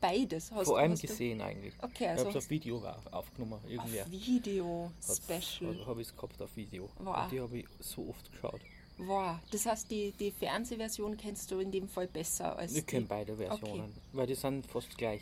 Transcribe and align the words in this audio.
beides 0.02 0.52
hast 0.52 0.66
Vor 0.66 0.80
allem 0.80 0.92
hast 0.94 1.04
du- 1.04 1.08
gesehen 1.08 1.40
eigentlich. 1.42 1.74
Okay, 1.82 2.04
ich 2.06 2.10
also 2.10 2.26
habe 2.26 2.38
es 2.38 2.44
auf 2.46 2.50
Video 2.50 2.78
auf- 2.80 3.14
aufgenommen. 3.14 3.60
Irgendwer. 3.68 4.04
Auf 4.06 4.12
Video 4.12 4.92
Special. 5.02 5.86
Habe 5.86 6.02
ich 6.02 6.08
es 6.08 6.16
gehabt 6.16 6.42
auf 6.42 6.56
Video. 6.56 6.90
Wow. 7.00 7.24
Und 7.24 7.32
die 7.32 7.40
habe 7.40 7.58
ich 7.60 7.66
so 7.80 8.10
oft 8.10 8.32
geschaut. 8.32 8.60
Wow, 8.98 9.38
das 9.52 9.66
heißt, 9.66 9.90
die, 9.90 10.12
die 10.20 10.32
Fernsehversion 10.32 11.16
kennst 11.16 11.50
du 11.52 11.60
in 11.60 11.72
dem 11.72 11.88
Fall 11.88 12.08
besser 12.08 12.58
als 12.58 12.76
Ich 12.76 12.86
kenne 12.86 13.06
beide 13.08 13.38
Versionen, 13.38 13.94
weil 14.12 14.28
die 14.28 14.36
sind 14.36 14.66
fast 14.68 14.98
gleich. 14.98 15.22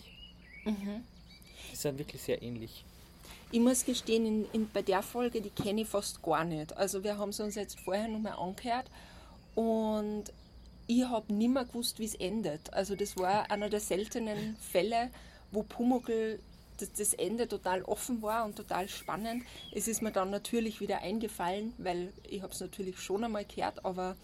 Mhm. 0.71 1.03
Die 1.71 1.75
sind 1.75 1.97
wirklich 1.97 2.21
sehr 2.21 2.41
ähnlich. 2.41 2.83
Ich 3.51 3.59
muss 3.59 3.85
gestehen, 3.85 4.25
in, 4.25 4.45
in, 4.51 4.69
bei 4.71 4.81
der 4.81 5.01
Folge, 5.01 5.41
die 5.41 5.49
kenne 5.49 5.81
ich 5.81 5.87
fast 5.87 6.21
gar 6.21 6.43
nicht. 6.43 6.75
Also 6.75 7.03
wir 7.03 7.17
haben 7.17 7.29
es 7.29 7.39
uns 7.39 7.55
jetzt 7.55 7.79
vorher 7.79 8.07
nochmal 8.09 8.33
angehört 8.33 8.89
und 9.55 10.25
ich 10.87 11.03
habe 11.03 11.33
nicht 11.33 11.49
mehr 11.53 11.65
gewusst, 11.65 11.99
wie 11.99 12.05
es 12.05 12.15
endet. 12.15 12.73
Also 12.73 12.95
das 12.95 13.15
war 13.17 13.49
einer 13.51 13.69
der 13.69 13.79
seltenen 13.79 14.55
Fälle, 14.57 15.09
wo 15.51 15.63
Pumuckl 15.63 16.39
das, 16.77 16.91
das 16.93 17.13
Ende 17.13 17.47
total 17.47 17.83
offen 17.83 18.21
war 18.21 18.45
und 18.45 18.55
total 18.55 18.87
spannend. 18.87 19.43
Es 19.73 19.87
ist 19.87 20.01
mir 20.01 20.11
dann 20.11 20.29
natürlich 20.29 20.79
wieder 20.79 20.99
eingefallen, 20.99 21.73
weil 21.77 22.13
ich 22.29 22.41
habe 22.41 22.53
es 22.53 22.59
natürlich 22.59 22.99
schon 22.99 23.23
einmal 23.23 23.45
gehört, 23.45 23.83
aber 23.85 24.15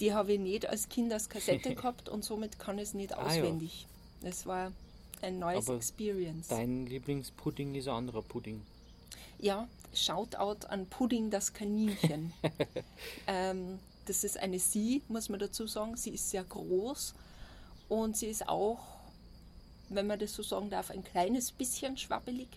die 0.00 0.14
habe 0.14 0.34
ich 0.34 0.38
nicht 0.38 0.66
als 0.66 0.88
Kind 0.88 1.12
als 1.12 1.28
Kassette 1.28 1.74
gehabt 1.74 2.08
und 2.08 2.24
somit 2.24 2.58
kann 2.58 2.76
ich 2.78 2.84
es 2.84 2.94
nicht 2.94 3.14
Ah, 3.14 3.22
ja. 3.22 3.26
auswendig. 3.40 3.86
Das 4.22 4.46
war 4.46 4.70
ein 5.22 5.38
neues 5.38 5.66
Aber 5.66 5.76
Experience. 5.76 6.48
Dein 6.48 6.86
Lieblingspudding 6.86 7.74
ist 7.74 7.88
ein 7.88 7.94
anderer 7.94 8.22
Pudding. 8.22 8.62
Ja, 9.38 9.68
Shoutout 9.94 10.66
an 10.68 10.86
Pudding 10.86 11.30
das 11.30 11.52
Kaninchen. 11.52 12.32
ähm, 13.26 13.78
das 14.06 14.24
ist 14.24 14.38
eine 14.38 14.58
Sie, 14.58 15.02
muss 15.08 15.28
man 15.28 15.40
dazu 15.40 15.66
sagen. 15.66 15.96
Sie 15.96 16.10
ist 16.10 16.30
sehr 16.30 16.44
groß 16.44 17.14
und 17.88 18.16
sie 18.16 18.26
ist 18.26 18.48
auch, 18.48 18.78
wenn 19.88 20.06
man 20.06 20.18
das 20.18 20.34
so 20.34 20.42
sagen 20.42 20.70
darf, 20.70 20.90
ein 20.90 21.02
kleines 21.02 21.52
bisschen 21.52 21.96
schwabbelig. 21.96 22.48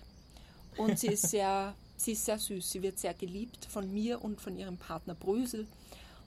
Und 0.78 1.00
sie 1.00 1.08
ist 1.08 1.30
sehr, 1.30 1.76
sie 1.98 2.14
ist 2.14 2.26
sehr 2.26 2.40
süß. 2.40 2.72
Sie 2.72 2.82
wird 2.82 3.00
sehr 3.00 3.14
geliebt 3.14 3.66
von 3.66 3.92
mir 3.92 4.24
und 4.24 4.42
von 4.42 4.58
ihrem 4.58 4.78
Partner 4.78 5.16
Brösel. 5.16 5.68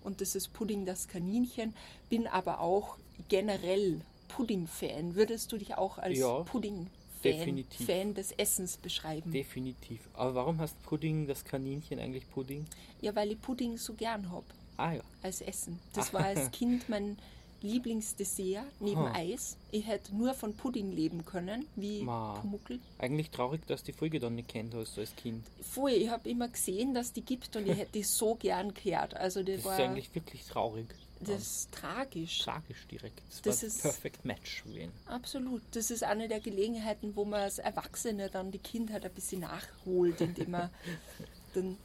Und 0.03 0.21
das 0.21 0.35
ist 0.35 0.53
Pudding 0.53 0.87
das 0.87 1.09
Kaninchen. 1.09 1.75
Bin 2.09 2.27
aber 2.27 2.61
auch 2.61 2.99
generell 3.29 4.01
Pudding-Fan. 4.29 5.15
Würdest 5.15 5.51
du 5.53 5.59
dich 5.59 5.77
auch 5.77 5.99
als 5.99 6.19
Ja, 6.19 6.41
Pudding-Fan. 6.45 7.65
Fan 7.87 8.15
des 8.15 8.33
Essens 8.33 8.77
beschreiben? 8.77 9.33
Definitiv. 9.33 10.01
Aber 10.15 10.35
warum 10.37 10.59
heißt 10.61 10.81
Pudding 10.85 11.27
das 11.27 11.45
Kaninchen 11.45 11.99
eigentlich 11.99 12.29
Pudding? 12.31 12.65
Ja, 13.01 13.15
weil 13.17 13.33
ich 13.33 13.41
Pudding 13.41 13.77
so 13.79 13.95
gern 13.95 14.31
hab 14.31 14.45
Ah 14.77 14.93
ja. 14.93 15.03
als 15.23 15.41
Essen. 15.41 15.79
Das 15.95 16.13
war 16.15 16.25
als 16.25 16.51
Kind 16.53 16.89
mein 16.89 17.17
Lieblingsdessert 17.63 18.65
neben 18.81 19.01
Ah. 19.01 19.13
Eis. 19.15 19.57
Ich 19.73 19.87
hätte 19.87 20.15
nur 20.15 20.35
von 20.35 20.55
Pudding 20.55 20.93
leben 20.93 21.25
können, 21.25 21.67
wie 21.75 22.03
Ma. 22.03 22.35
Pumuckl. 22.41 22.79
Eigentlich 22.99 23.31
traurig, 23.31 23.67
dass 23.67 23.83
die 23.83 23.93
Folge 23.93 24.21
dann 24.21 24.35
nicht 24.35 24.49
kennt 24.49 24.75
hast 24.75 24.99
als 24.99 25.15
Kind. 25.17 25.45
Vorher, 25.63 25.97
ich 25.99 26.09
habe 26.11 26.29
immer 26.29 26.49
gesehen, 26.49 26.95
dass 26.95 27.13
die 27.13 27.23
gibt 27.23 27.57
und 27.57 27.67
ich 27.67 27.77
hätte 27.77 27.93
die 27.93 28.03
so 28.03 28.35
gern 28.35 28.73
gehört. 28.75 29.15
Also 29.15 29.43
die 29.43 29.57
Das 29.57 29.65
war 29.65 29.75
ist 29.79 29.85
eigentlich 29.85 30.15
wirklich 30.15 30.45
traurig. 30.45 30.87
Das 31.21 31.41
ist 31.43 31.73
tragisch. 31.73 32.39
Tragisch 32.41 32.87
direkt. 32.91 33.21
Das, 33.29 33.43
Das 33.43 33.63
ist- 33.63 33.83
Perfect 33.83 34.25
Match 34.25 34.65
gewesen. 34.65 34.93
Absolut. 35.07 35.63
Das 35.73 35.91
ist 35.91 36.03
eine 36.05 36.29
der 36.29 36.41
Gelegenheiten, 36.41 37.17
wo 37.17 37.25
man 37.25 37.41
als 37.41 37.59
Erwachsene 37.59 38.29
dann 38.31 38.51
die 38.51 38.59
Kindheit 38.59 39.05
ein 39.05 39.13
bisschen 39.13 39.41
nachholt, 39.41 40.21
indem 40.21 40.51
man 40.53 40.71
dann. 41.55 41.77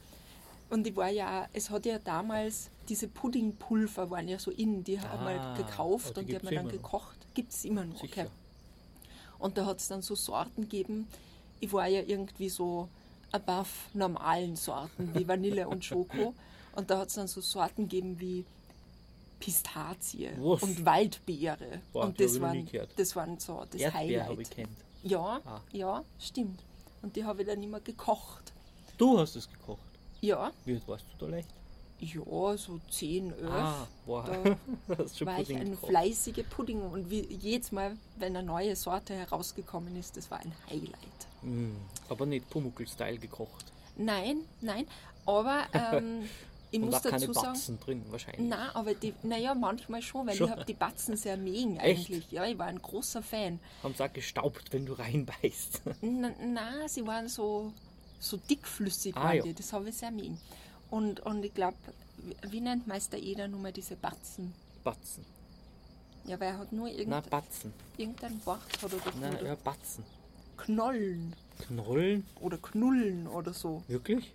Und 0.70 0.86
ich 0.86 0.96
war 0.96 1.08
ja, 1.10 1.48
es 1.52 1.68
hat 1.70 1.84
ja 1.84 1.98
damals, 1.98 2.70
diese 2.88 3.06
Puddingpulver 3.08 4.08
waren 4.10 4.26
ja 4.28 4.38
so 4.38 4.50
in, 4.50 4.82
die 4.84 4.98
haben 5.00 5.24
wir 5.24 5.40
Ah, 5.40 5.54
halt 5.56 5.66
gekauft 5.66 6.12
oh, 6.16 6.20
und 6.20 6.28
die 6.28 6.34
hat 6.34 6.42
gibt's 6.42 6.54
man 6.54 6.64
dann 6.64 6.68
gekocht. 6.72 7.16
Gibt 7.34 7.52
es 7.52 7.64
immer 7.66 7.84
noch. 7.84 8.02
Okay. 8.02 8.26
Und 9.38 9.58
da 9.58 9.66
hat 9.66 9.78
es 9.80 9.88
dann 9.88 10.00
so 10.02 10.14
Sorten 10.14 10.62
gegeben. 10.62 11.08
Ich 11.60 11.72
war 11.72 11.86
ja 11.88 12.00
irgendwie 12.02 12.48
so 12.48 12.88
above 13.32 13.68
normalen 13.94 14.56
Sorten, 14.56 15.14
wie 15.14 15.26
Vanille 15.28 15.68
und 15.68 15.84
Schoko. 15.84 16.34
Und 16.74 16.88
da 16.90 17.00
hat 17.00 17.08
es 17.08 17.14
dann 17.16 17.28
so 17.28 17.42
Sorten 17.42 17.82
gegeben 17.86 18.18
wie 18.18 18.46
Pistazie 19.44 20.30
Was? 20.38 20.62
und 20.62 20.84
Waldbeere. 20.84 21.80
Boah, 21.92 22.04
und 22.04 22.20
das 22.20 22.36
ich 22.36 22.40
waren, 22.40 22.68
das 22.96 23.16
waren 23.16 23.38
so 23.38 23.64
das 23.70 23.80
Erdbeer 23.80 24.00
Highlight. 24.00 24.28
habe 24.28 24.42
ich 24.42 24.50
kennt. 24.50 24.68
Ja, 25.02 25.40
Ah. 25.44 25.60
ja, 25.72 26.04
stimmt. 26.20 26.60
Und 27.02 27.16
die 27.16 27.24
habe 27.24 27.42
ich 27.42 27.48
dann 27.48 27.60
immer 27.62 27.80
gekocht. 27.80 28.52
Du 28.96 29.18
hast 29.18 29.34
es 29.34 29.50
gekocht. 29.50 29.80
Ja, 30.20 30.52
Wie 30.64 30.74
alt 30.74 30.86
warst 30.86 31.04
du 31.18 31.24
da 31.26 31.30
leicht? 31.32 31.48
ja, 31.98 32.56
so 32.56 32.80
10, 32.90 33.30
11. 33.32 33.50
Ah, 33.50 33.86
boah. 34.06 34.24
Da 34.24 34.56
hast 34.98 35.18
schon 35.18 35.26
war 35.26 35.34
ich 35.40 35.46
Pudding 35.48 35.60
ein 35.60 35.70
gekocht. 35.72 35.90
fleißiger 35.90 36.42
Pudding 36.44 36.80
und 36.82 37.10
wie 37.10 37.20
jedes 37.34 37.70
Mal, 37.72 37.96
wenn 38.18 38.36
eine 38.36 38.46
neue 38.46 38.74
Sorte 38.76 39.14
herausgekommen 39.14 39.96
ist, 39.96 40.16
das 40.16 40.30
war 40.30 40.38
ein 40.40 40.52
Highlight. 40.70 40.92
Mm, 41.42 41.72
aber 42.08 42.26
nicht 42.26 42.48
Pumuckl-Style 42.50 43.18
gekocht. 43.18 43.64
Nein, 43.96 44.38
nein, 44.60 44.86
aber 45.26 45.64
ähm, 45.72 46.28
ich 46.72 46.80
Und 46.80 46.86
muss 46.86 46.94
auch 46.96 47.02
keine 47.02 47.32
sagen, 47.32 47.52
Batzen 47.52 47.78
drin 47.80 48.02
wahrscheinlich. 48.08 48.48
na, 48.48 48.74
aber 48.74 48.94
die, 48.94 49.12
naja, 49.22 49.54
manchmal 49.54 50.00
schon, 50.02 50.26
weil 50.26 50.34
Schon? 50.34 50.46
ich 50.48 50.52
habe 50.52 50.64
die 50.64 50.72
Batzen 50.74 51.16
sehr 51.16 51.34
Echt? 51.38 51.80
eigentlich. 51.80 52.30
Ja, 52.32 52.44
ich 52.46 52.58
war 52.58 52.66
ein 52.66 52.80
großer 52.80 53.22
Fan. 53.22 53.60
Haben 53.82 53.94
sie 53.94 54.02
auch 54.04 54.12
gestaubt, 54.12 54.72
wenn 54.72 54.86
du 54.86 54.94
reinbeißt. 54.94 55.82
Na, 56.00 56.30
na 56.44 56.88
sie 56.88 57.06
waren 57.06 57.28
so, 57.28 57.72
so 58.18 58.38
dickflüssig, 58.38 59.14
Ah, 59.16 59.34
ja. 59.34 59.42
die. 59.42 59.52
das 59.54 59.72
habe 59.72 59.90
ich 59.90 59.96
sehr 59.96 60.10
mögen. 60.10 60.40
Und, 60.90 61.20
und 61.20 61.44
ich 61.44 61.52
glaube, 61.54 61.76
wie 62.48 62.60
nennt 62.60 62.86
Meister 62.86 63.18
Eder 63.18 63.48
nun 63.48 63.62
mal 63.62 63.72
diese 63.72 63.94
Batzen? 63.96 64.52
Batzen. 64.82 65.24
Ja, 66.24 66.40
weil 66.40 66.48
er 66.48 66.58
hat 66.58 66.72
nur 66.72 66.88
Na, 66.88 66.94
irgend, 66.94 67.30
Batzen. 67.30 67.72
irgendein 67.98 68.44
Wort 68.46 68.60
hat 68.82 68.92
er 68.92 68.98
dafür. 68.98 69.12
Na, 69.20 69.42
ja, 69.42 69.54
Batzen. 69.56 70.04
Knollen 70.56 71.34
Knollen? 71.58 72.24
oder 72.40 72.56
Knullen 72.58 73.26
oder 73.26 73.52
so. 73.52 73.82
Wirklich? 73.88 74.32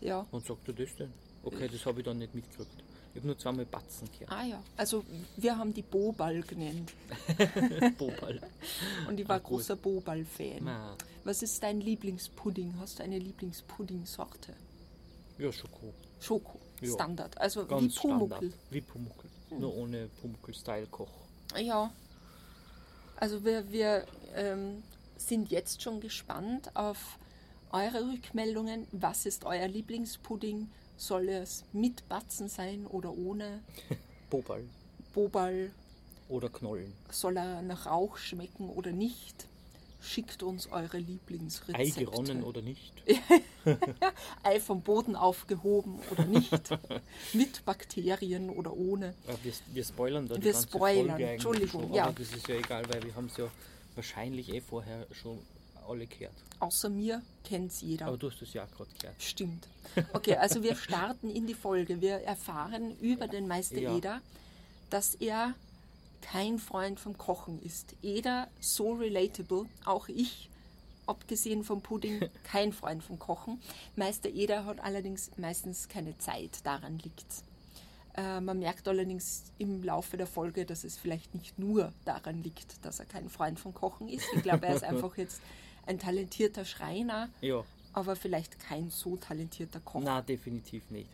Ja. 0.00 0.24
Und 0.30 0.46
sagt 0.46 0.66
er 0.68 0.74
das 0.74 0.94
denn? 0.96 1.12
Okay, 1.44 1.68
das 1.70 1.84
habe 1.86 2.00
ich 2.00 2.04
dann 2.04 2.18
nicht 2.18 2.34
mitgekriegt. 2.34 2.70
Ich 3.12 3.18
habe 3.20 3.28
nur 3.28 3.38
zweimal 3.38 3.64
Batzen 3.66 4.08
gehört. 4.12 4.32
Ah 4.32 4.44
ja, 4.44 4.62
also 4.76 5.04
wir 5.36 5.56
haben 5.56 5.72
die 5.72 5.82
Bobal 5.82 6.42
genannt. 6.42 6.92
Bobal. 7.98 8.40
Und 9.08 9.20
ich 9.20 9.28
war 9.28 9.36
Ah, 9.36 9.38
großer 9.38 9.76
Bobal-Fan. 9.76 10.68
Was 11.22 11.42
ist 11.42 11.62
dein 11.62 11.80
Lieblingspudding? 11.80 12.74
Hast 12.80 12.98
du 12.98 13.04
eine 13.04 13.18
Lieblingspudding-Sorte? 13.18 14.54
ja, 15.38 15.52
Schoko. 15.52 15.92
Schoko. 16.20 16.58
Ja. 16.80 16.92
Standard. 16.92 17.38
Also 17.38 17.66
Ganz 17.66 17.94
wie 17.94 17.98
Pumuckl. 18.00 18.52
Wie 18.70 18.80
Pumuckl. 18.80 19.28
Nur 19.58 19.74
ohne 19.76 20.08
Pumuckl-Style-Koch. 20.20 21.08
Ja. 21.56 21.92
Also 23.16 23.44
wir, 23.44 23.70
wir 23.70 24.06
ähm, 24.34 24.82
sind 25.16 25.50
jetzt 25.52 25.82
schon 25.82 26.00
gespannt 26.00 26.74
auf 26.74 27.18
eure 27.70 28.06
Rückmeldungen. 28.12 28.86
Was 28.92 29.24
ist 29.24 29.44
euer 29.44 29.68
Lieblingspudding? 29.68 30.68
Soll 30.96 31.28
es 31.28 31.64
mit 31.72 32.08
Batzen 32.08 32.48
sein 32.48 32.86
oder 32.86 33.16
ohne? 33.16 33.60
Bobal. 34.30 34.64
Bobal? 35.12 35.70
Oder 36.28 36.48
Knollen. 36.48 36.92
Soll 37.10 37.36
er 37.36 37.62
nach 37.62 37.86
Rauch 37.86 38.16
schmecken 38.16 38.70
oder 38.70 38.92
nicht? 38.92 39.48
schickt 40.04 40.42
uns 40.42 40.70
eure 40.70 40.98
Lieblingsrezepte. 40.98 41.80
Ei 41.80 42.04
geronnen 42.04 42.44
oder 42.44 42.62
nicht? 42.62 42.92
Ei 44.42 44.60
vom 44.60 44.82
Boden 44.82 45.16
aufgehoben 45.16 45.98
oder 46.10 46.26
nicht. 46.26 46.70
Mit 47.32 47.64
Bakterien 47.64 48.50
oder 48.50 48.76
ohne. 48.76 49.14
Ja, 49.26 49.34
wir, 49.42 49.52
wir 49.72 49.84
spoilern 49.84 50.28
da 50.28 50.34
die 50.34 50.44
Wir 50.44 50.52
ganze 50.52 50.68
spoilern, 50.68 51.08
Folge 51.08 51.12
eigentlich 51.12 51.30
Entschuldigung, 51.32 51.82
schon, 51.82 51.94
ja. 51.94 52.12
Das 52.12 52.32
ist 52.32 52.48
ja 52.48 52.56
egal, 52.56 52.84
weil 52.88 53.02
wir 53.02 53.14
haben 53.14 53.26
es 53.26 53.36
ja 53.36 53.50
wahrscheinlich 53.94 54.52
eh 54.52 54.60
vorher 54.60 55.06
schon 55.12 55.38
alle 55.88 56.06
gehört. 56.06 56.34
Außer 56.60 56.88
mir 56.88 57.22
kennt's 57.44 57.80
jeder. 57.80 58.06
Aber 58.06 58.16
du 58.16 58.30
hast 58.30 58.40
es 58.42 58.52
ja 58.52 58.64
gerade 58.66 58.90
gehört. 58.98 59.22
Stimmt. 59.22 59.68
Okay, 60.12 60.36
also 60.36 60.62
wir 60.62 60.76
starten 60.76 61.30
in 61.30 61.46
die 61.46 61.54
Folge. 61.54 62.00
Wir 62.00 62.20
erfahren 62.20 62.96
über 63.00 63.28
den 63.28 63.46
Meister 63.46 63.78
Ja. 63.78 63.96
Eder, 63.96 64.20
dass 64.90 65.14
er 65.14 65.54
kein 66.20 66.58
Freund 66.58 66.98
vom 66.98 67.18
Kochen 67.18 67.60
ist. 67.62 67.94
Eder 68.02 68.48
so 68.60 68.94
relatable, 68.94 69.66
auch 69.84 70.08
ich, 70.08 70.48
abgesehen 71.06 71.64
vom 71.64 71.82
Pudding, 71.82 72.28
kein 72.44 72.72
Freund 72.72 73.04
vom 73.04 73.18
Kochen. 73.18 73.60
Meister 73.94 74.30
Eder 74.30 74.64
hat 74.64 74.80
allerdings 74.80 75.30
meistens 75.36 75.88
keine 75.88 76.16
Zeit, 76.18 76.64
daran 76.64 76.98
liegt's. 76.98 77.44
Äh, 78.16 78.40
man 78.40 78.60
merkt 78.60 78.86
allerdings 78.88 79.44
im 79.58 79.82
Laufe 79.82 80.16
der 80.16 80.26
Folge, 80.26 80.64
dass 80.64 80.84
es 80.84 80.96
vielleicht 80.96 81.34
nicht 81.34 81.58
nur 81.58 81.92
daran 82.04 82.42
liegt, 82.42 82.84
dass 82.84 83.00
er 83.00 83.06
kein 83.06 83.28
Freund 83.28 83.58
vom 83.58 83.74
Kochen 83.74 84.08
ist. 84.08 84.24
Ich 84.34 84.42
glaube, 84.42 84.66
er 84.66 84.76
ist 84.76 84.84
einfach 84.84 85.16
jetzt 85.16 85.40
ein 85.86 85.98
talentierter 85.98 86.64
Schreiner, 86.64 87.28
Ja, 87.40 87.64
aber 87.92 88.16
vielleicht 88.16 88.58
kein 88.58 88.90
so 88.90 89.16
talentierter 89.16 89.80
Koch. 89.80 90.00
na 90.02 90.20
definitiv 90.22 90.90
nicht. 90.90 91.08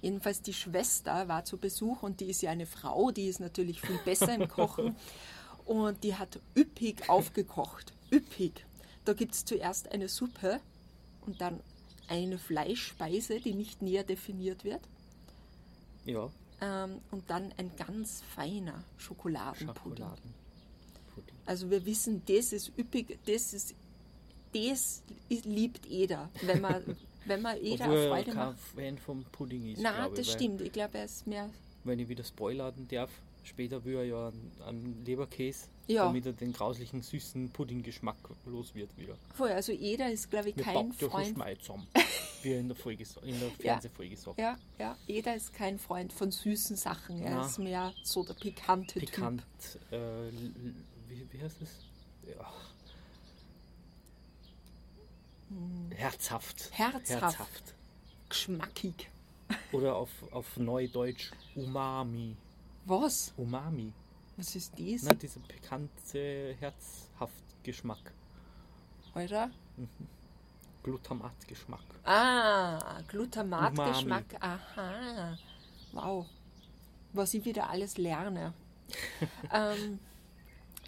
Jedenfalls 0.00 0.42
die 0.42 0.52
Schwester 0.54 1.28
war 1.28 1.44
zu 1.44 1.58
Besuch 1.58 2.02
und 2.02 2.20
die 2.20 2.26
ist 2.30 2.42
ja 2.42 2.50
eine 2.50 2.66
Frau, 2.66 3.10
die 3.12 3.26
ist 3.28 3.38
natürlich 3.40 3.80
viel 3.80 3.98
besser 4.04 4.34
im 4.34 4.48
Kochen 4.48 4.96
und 5.64 6.02
die 6.02 6.16
hat 6.16 6.40
üppig 6.56 7.08
aufgekocht. 7.08 7.92
Üppig. 8.10 8.64
Da 9.04 9.12
gibt 9.12 9.34
es 9.34 9.44
zuerst 9.44 9.90
eine 9.92 10.08
Suppe 10.08 10.60
und 11.26 11.40
dann 11.40 11.60
eine 12.08 12.36
Fleischspeise, 12.38 13.40
die 13.40 13.54
nicht 13.54 13.80
näher 13.80 14.02
definiert 14.04 14.64
wird 14.64 14.80
Ja, 16.04 16.30
ähm, 16.60 16.98
und 17.12 17.30
dann 17.30 17.52
ein 17.56 17.70
ganz 17.76 18.22
feiner 18.34 18.82
Schokoladenpudding. 18.98 19.74
Schokoladenpudding. 20.04 21.34
Also 21.46 21.70
wir 21.70 21.84
wissen, 21.86 22.22
das 22.26 22.52
ist 22.52 22.72
üppig, 22.76 23.18
das 23.26 23.52
ist 23.52 23.74
das 24.52 25.02
liebt 25.28 25.90
Eder, 25.90 26.28
wenn 26.42 26.60
man 26.60 26.96
wenn 27.26 27.40
man 27.42 27.56
Eder 27.62 27.84
Obwohl 27.84 27.96
eine 27.98 28.04
er 28.04 28.10
Freude 28.10 28.30
kein 28.32 28.46
macht. 28.48 28.58
Fan 28.74 28.98
vom 28.98 29.24
Pudding 29.32 29.72
ist, 29.72 29.78
ich, 29.78 29.84
das 29.84 30.16
weil- 30.16 30.24
stimmt. 30.24 30.60
Ich 30.60 30.72
glaube, 30.72 30.98
er 30.98 31.04
ist 31.04 31.26
mehr 31.26 31.48
wenn 31.84 31.98
ich 31.98 32.08
wieder 32.08 32.22
spoilern 32.22 32.86
darf, 32.90 33.10
später 33.42 33.84
will 33.84 33.96
er 33.96 34.04
ja 34.04 34.28
einen, 34.28 34.52
einen 34.64 35.04
Leberkäse, 35.04 35.66
Ja. 35.88 36.04
damit 36.06 36.26
er 36.26 36.32
den 36.32 36.52
grauslichen 36.52 37.02
süßen 37.02 37.50
Puddinggeschmack 37.50 38.16
los 38.46 38.72
wird 38.72 38.96
wieder. 38.96 39.16
voll. 39.34 39.50
Also 39.50 39.72
Eder 39.72 40.08
ist, 40.12 40.30
glaube 40.30 40.50
ich, 40.50 40.56
Wir 40.56 40.62
kein 40.62 40.92
Freund. 40.92 41.34
Schmeiß 41.34 41.58
zusammen, 41.58 41.88
wie 42.44 42.52
er 42.52 42.60
in 42.60 42.68
der, 42.68 42.76
Folge, 42.76 43.04
in 43.24 43.40
der 43.40 43.50
Fernsehfolge 43.60 44.16
sagt. 44.16 44.38
Ja, 44.38 44.56
ja, 44.78 44.96
Eder 45.08 45.34
ist 45.34 45.52
kein 45.52 45.76
Freund 45.80 46.12
von 46.12 46.30
süßen 46.30 46.76
Sachen. 46.76 47.20
Er 47.20 47.34
Na. 47.34 47.46
ist 47.46 47.58
mehr 47.58 47.92
so 48.04 48.22
der 48.24 48.34
pikante 48.34 49.00
Pikant, 49.00 49.42
äh, 49.90 49.96
l- 49.96 50.28
l- 50.28 50.74
wie, 51.08 51.26
wie 51.32 51.42
heißt 51.42 51.62
es? 51.62 51.70
Ja. 52.28 52.48
Herzhaft. 55.90 56.70
Herzhaft. 56.72 57.22
Herzhaft. 57.22 57.74
Geschmackig. 58.28 59.08
Oder 59.72 59.96
auf, 59.96 60.10
auf 60.30 60.56
Neudeutsch 60.56 61.30
Umami. 61.54 62.36
Was? 62.86 63.32
Umami. 63.36 63.92
Was 64.36 64.56
ist 64.56 64.72
das? 64.78 65.02
Na, 65.02 65.14
dieser 65.14 65.40
pikante, 65.40 66.56
herzhaft 66.58 67.32
Geschmack. 67.62 68.12
Alter? 69.14 69.50
Glutamatgeschmack. 70.82 71.84
Ah, 72.04 73.00
Glutamatgeschmack. 73.08 74.24
Aha. 74.40 75.36
Wow. 75.92 76.26
Was 77.12 77.34
ich 77.34 77.44
wieder 77.44 77.68
alles 77.68 77.98
lerne. 77.98 78.54
ähm, 79.52 79.98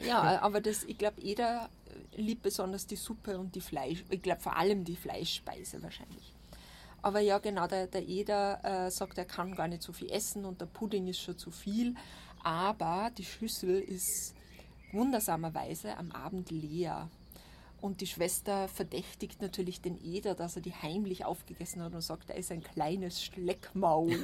ja, 0.03 0.41
aber 0.43 0.61
das, 0.61 0.85
ich 0.85 0.99
glaube, 0.99 1.21
jeder 1.21 1.69
liebt 2.17 2.43
besonders 2.43 2.87
die 2.87 2.97
Suppe 2.97 3.39
und 3.39 3.55
die 3.55 3.61
Fleisch. 3.61 4.05
Ich 4.11 4.23
glaube 4.23 4.41
vor 4.41 4.57
allem 4.57 4.85
die 4.85 4.97
Fleischspeise 4.97 5.83
wahrscheinlich. 5.83 6.35
Aber 7.03 7.21
ja, 7.21 7.39
genau, 7.39 7.67
der, 7.67 7.87
der 7.87 8.09
Eder 8.09 8.65
äh, 8.65 8.91
sagt, 8.91 9.19
er 9.19 9.27
kann 9.27 9.55
gar 9.55 9.69
nicht 9.69 9.83
so 9.83 9.93
viel 9.93 10.11
essen 10.11 10.47
und 10.47 10.61
der 10.61 10.67
Pudding 10.67 11.07
ist 11.07 11.21
schon 11.21 11.37
zu 11.37 11.51
viel. 11.51 11.95
Aber 12.43 13.11
die 13.17 13.25
Schüssel 13.25 13.79
ist 13.81 14.35
wundersamerweise 14.93 15.97
am 15.99 16.13
Abend 16.13 16.51
leer. 16.51 17.11
Und 17.81 18.01
die 18.01 18.07
Schwester 18.07 18.69
verdächtigt 18.69 19.43
natürlich 19.43 19.83
den 19.83 20.03
Eder, 20.03 20.35
dass 20.35 20.57
er 20.57 20.63
die 20.63 20.73
heimlich 20.73 21.27
aufgegessen 21.27 21.83
hat 21.83 21.95
und 21.95 22.01
sagt, 22.01 22.31
er 22.31 22.37
ist 22.37 22.51
ein 22.51 22.63
kleines 22.63 23.23
Schleckmaul. 23.23 24.19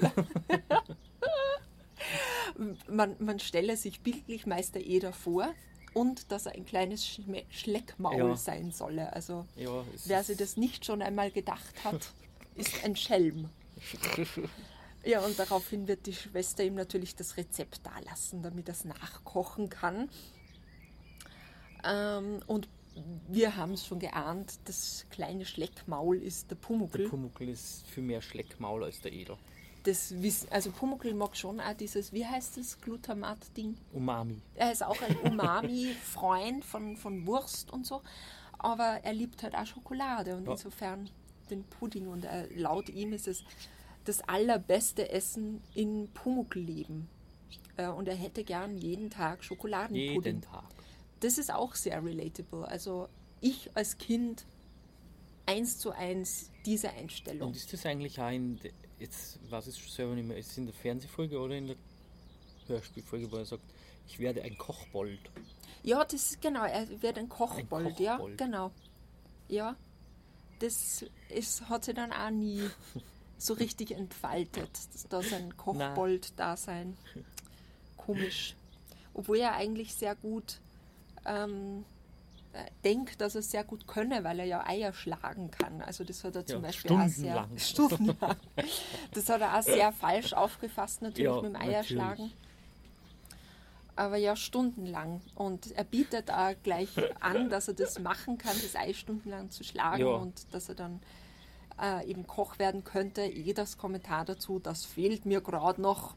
man, 2.88 3.16
man 3.18 3.38
stelle 3.38 3.76
sich 3.76 4.00
bildlich 4.00 4.46
Meister 4.46 4.80
Eder 4.80 5.12
vor 5.12 5.52
und 5.94 6.30
dass 6.32 6.46
er 6.46 6.52
ein 6.52 6.64
kleines 6.64 7.06
Schme 7.06 7.44
Schleckmaul 7.50 8.16
Ja. 8.30 8.36
sein 8.36 8.70
solle. 8.70 9.12
Also 9.12 9.46
Ja, 9.56 9.84
wer 10.06 10.22
sich 10.24 10.36
das 10.36 10.56
nicht 10.56 10.84
schon 10.84 11.02
einmal 11.02 11.30
gedacht 11.30 11.84
hat, 11.84 12.12
ist 12.54 12.84
ein 12.84 12.96
Schelm. 12.96 13.48
Ja, 15.02 15.20
und 15.24 15.38
daraufhin 15.38 15.88
wird 15.88 16.04
die 16.04 16.12
Schwester 16.12 16.62
ihm 16.62 16.74
natürlich 16.74 17.16
das 17.16 17.38
Rezept 17.38 17.80
dalassen, 17.86 18.42
damit 18.42 18.68
er 18.68 18.74
es 18.74 18.84
nachkochen 18.84 19.70
kann. 19.70 20.10
Ähm, 21.84 22.40
und 22.46 22.68
wir 23.28 23.56
haben 23.56 23.72
es 23.72 23.86
schon 23.86 23.98
geahnt, 23.98 24.58
das 24.66 25.06
kleine 25.10 25.46
Schleckmaul 25.46 26.18
ist 26.18 26.50
der 26.50 26.56
Pumuckl. 26.56 26.98
Der 26.98 27.08
Pumuckl 27.08 27.48
ist 27.48 27.86
viel 27.86 28.02
mehr 28.02 28.20
Schleckmaul 28.20 28.84
als 28.84 29.00
der 29.00 29.12
Eder. 29.12 29.38
Das 29.84 30.20
wissen, 30.22 30.48
also 30.50 30.70
Pumuckl 30.70 31.14
mag 31.14 31.36
schon 31.36 31.60
auch 31.60 31.74
dieses, 31.74 32.12
wie 32.12 32.26
heißt 32.26 32.56
das, 32.58 32.80
Glutamat-Ding? 32.80 33.76
Umami. 33.92 34.40
Er 34.54 34.72
ist 34.72 34.82
auch 34.84 35.00
ein 35.02 35.16
Umami-Freund 35.18 36.64
von, 36.64 36.96
von 36.96 37.26
Wurst 37.26 37.72
und 37.72 37.86
so, 37.86 38.02
aber 38.58 39.00
er 39.02 39.12
liebt 39.12 39.42
halt 39.42 39.54
auch 39.54 39.66
Schokolade 39.66 40.36
und 40.36 40.44
Ja. 40.46 40.52
insofern 40.52 41.08
den 41.50 41.64
Pudding 41.64 42.08
und 42.08 42.24
er, 42.24 42.46
laut 42.54 42.88
ihm 42.88 43.12
ist 43.12 43.26
es 43.26 43.42
das 44.04 44.20
allerbeste 44.22 45.10
Essen 45.10 45.62
in 45.74 46.08
Pumuckl-Leben. 46.14 47.08
Äh, 47.76 47.88
und 47.88 48.08
er 48.08 48.14
hätte 48.14 48.44
gern 48.44 48.76
jeden 48.78 49.10
Tag 49.10 49.42
Schokoladenpudding. 49.44 50.22
Jeden 50.24 50.40
Tag. 50.42 50.64
Das 51.20 51.38
ist 51.38 51.52
auch 51.52 51.74
sehr 51.74 52.02
relatable. 52.04 52.66
Also 52.66 53.08
ich 53.40 53.70
als 53.74 53.98
Kind 53.98 54.46
eins 55.46 55.78
zu 55.78 55.90
eins 55.90 56.50
diese 56.64 56.90
Einstellung. 56.90 57.48
Und 57.48 57.56
ist 57.56 57.72
das 57.72 57.84
eigentlich 57.84 58.20
auch 58.20 58.30
in, 58.30 58.58
jetzt 59.00 59.38
weiß 59.50 59.66
ich 59.66 59.78
schon 59.78 59.90
selber 59.90 60.14
nicht 60.14 60.28
mehr, 60.28 60.36
ist 60.36 60.50
es 60.50 60.58
in 60.58 60.66
der 60.66 60.74
Fernsehfolge 60.74 61.38
oder 61.38 61.56
in 61.56 61.68
der 61.68 61.76
Hörspielfolge, 62.68 63.30
wo 63.32 63.36
er 63.36 63.44
sagt, 63.44 63.64
ich 64.06 64.18
werde 64.18 64.42
ein 64.42 64.56
Kochbold. 64.56 65.18
Ja, 65.82 66.04
das 66.04 66.32
ist 66.32 66.42
genau, 66.42 66.64
er 66.64 67.02
wird 67.02 67.18
ein 67.18 67.28
Kochbold, 67.28 67.98
ja, 67.98 68.16
Kochbold. 68.16 68.38
genau. 68.38 68.70
Ja, 69.48 69.76
das 70.58 71.04
ist, 71.30 71.68
hat 71.68 71.84
sich 71.84 71.94
dann 71.94 72.12
auch 72.12 72.30
nie 72.30 72.68
so 73.38 73.54
richtig 73.54 73.92
entfaltet, 73.92 74.70
dass 74.92 75.08
da 75.08 76.56
sein. 76.56 76.96
Komisch. 77.96 78.54
Obwohl 79.14 79.38
er 79.38 79.54
eigentlich 79.54 79.94
sehr 79.94 80.14
gut 80.14 80.60
ähm, 81.24 81.84
äh, 81.84 81.99
denkt, 82.84 83.20
dass 83.20 83.34
er 83.36 83.40
es 83.40 83.50
sehr 83.50 83.62
gut 83.64 83.86
könne, 83.86 84.24
weil 84.24 84.40
er 84.40 84.44
ja 84.44 84.66
Eier 84.66 84.92
schlagen 84.92 85.50
kann. 85.50 85.82
Also 85.82 86.02
das 86.04 86.24
hat 86.24 86.34
er 86.36 86.44
zum 86.46 86.56
Ja, 86.62 86.66
Beispiel 86.68 86.90
auch 86.92 87.06
sehr 87.08 87.46
stundenlang. 87.48 87.58
stundenlang. 87.58 88.36
Das 89.14 89.28
hat 89.28 89.40
er 89.40 89.58
auch 89.58 89.62
sehr 89.62 89.92
falsch 89.92 90.32
aufgefasst 90.32 91.02
natürlich 91.02 91.24
Ja, 91.32 91.40
mit 91.42 91.54
dem 91.54 91.56
Eierschlagen. 91.60 92.24
natürlich. 92.24 92.36
Aber 93.96 94.16
ja, 94.16 94.34
stundenlang. 94.34 95.20
Und 95.34 95.72
er 95.72 95.84
bietet 95.84 96.30
auch 96.30 96.54
gleich 96.62 96.88
an, 97.20 97.50
dass 97.50 97.68
er 97.68 97.74
das 97.74 97.98
machen 97.98 98.38
kann, 98.38 98.56
das 98.62 98.74
Ei 98.74 98.94
stundenlang 98.94 99.50
zu 99.50 99.62
schlagen 99.62 100.00
Ja. 100.00 100.14
und 100.14 100.52
dass 100.54 100.68
er 100.68 100.74
dann 100.74 101.00
äh, 101.80 102.06
eben 102.08 102.26
Koch 102.26 102.58
werden 102.58 102.82
könnte. 102.84 103.22
Eh 103.22 103.52
das 103.52 103.78
Kommentar 103.78 104.24
dazu, 104.24 104.58
das 104.58 104.84
fehlt 104.86 105.26
mir 105.26 105.40
gerade 105.40 105.80
noch. 105.82 106.14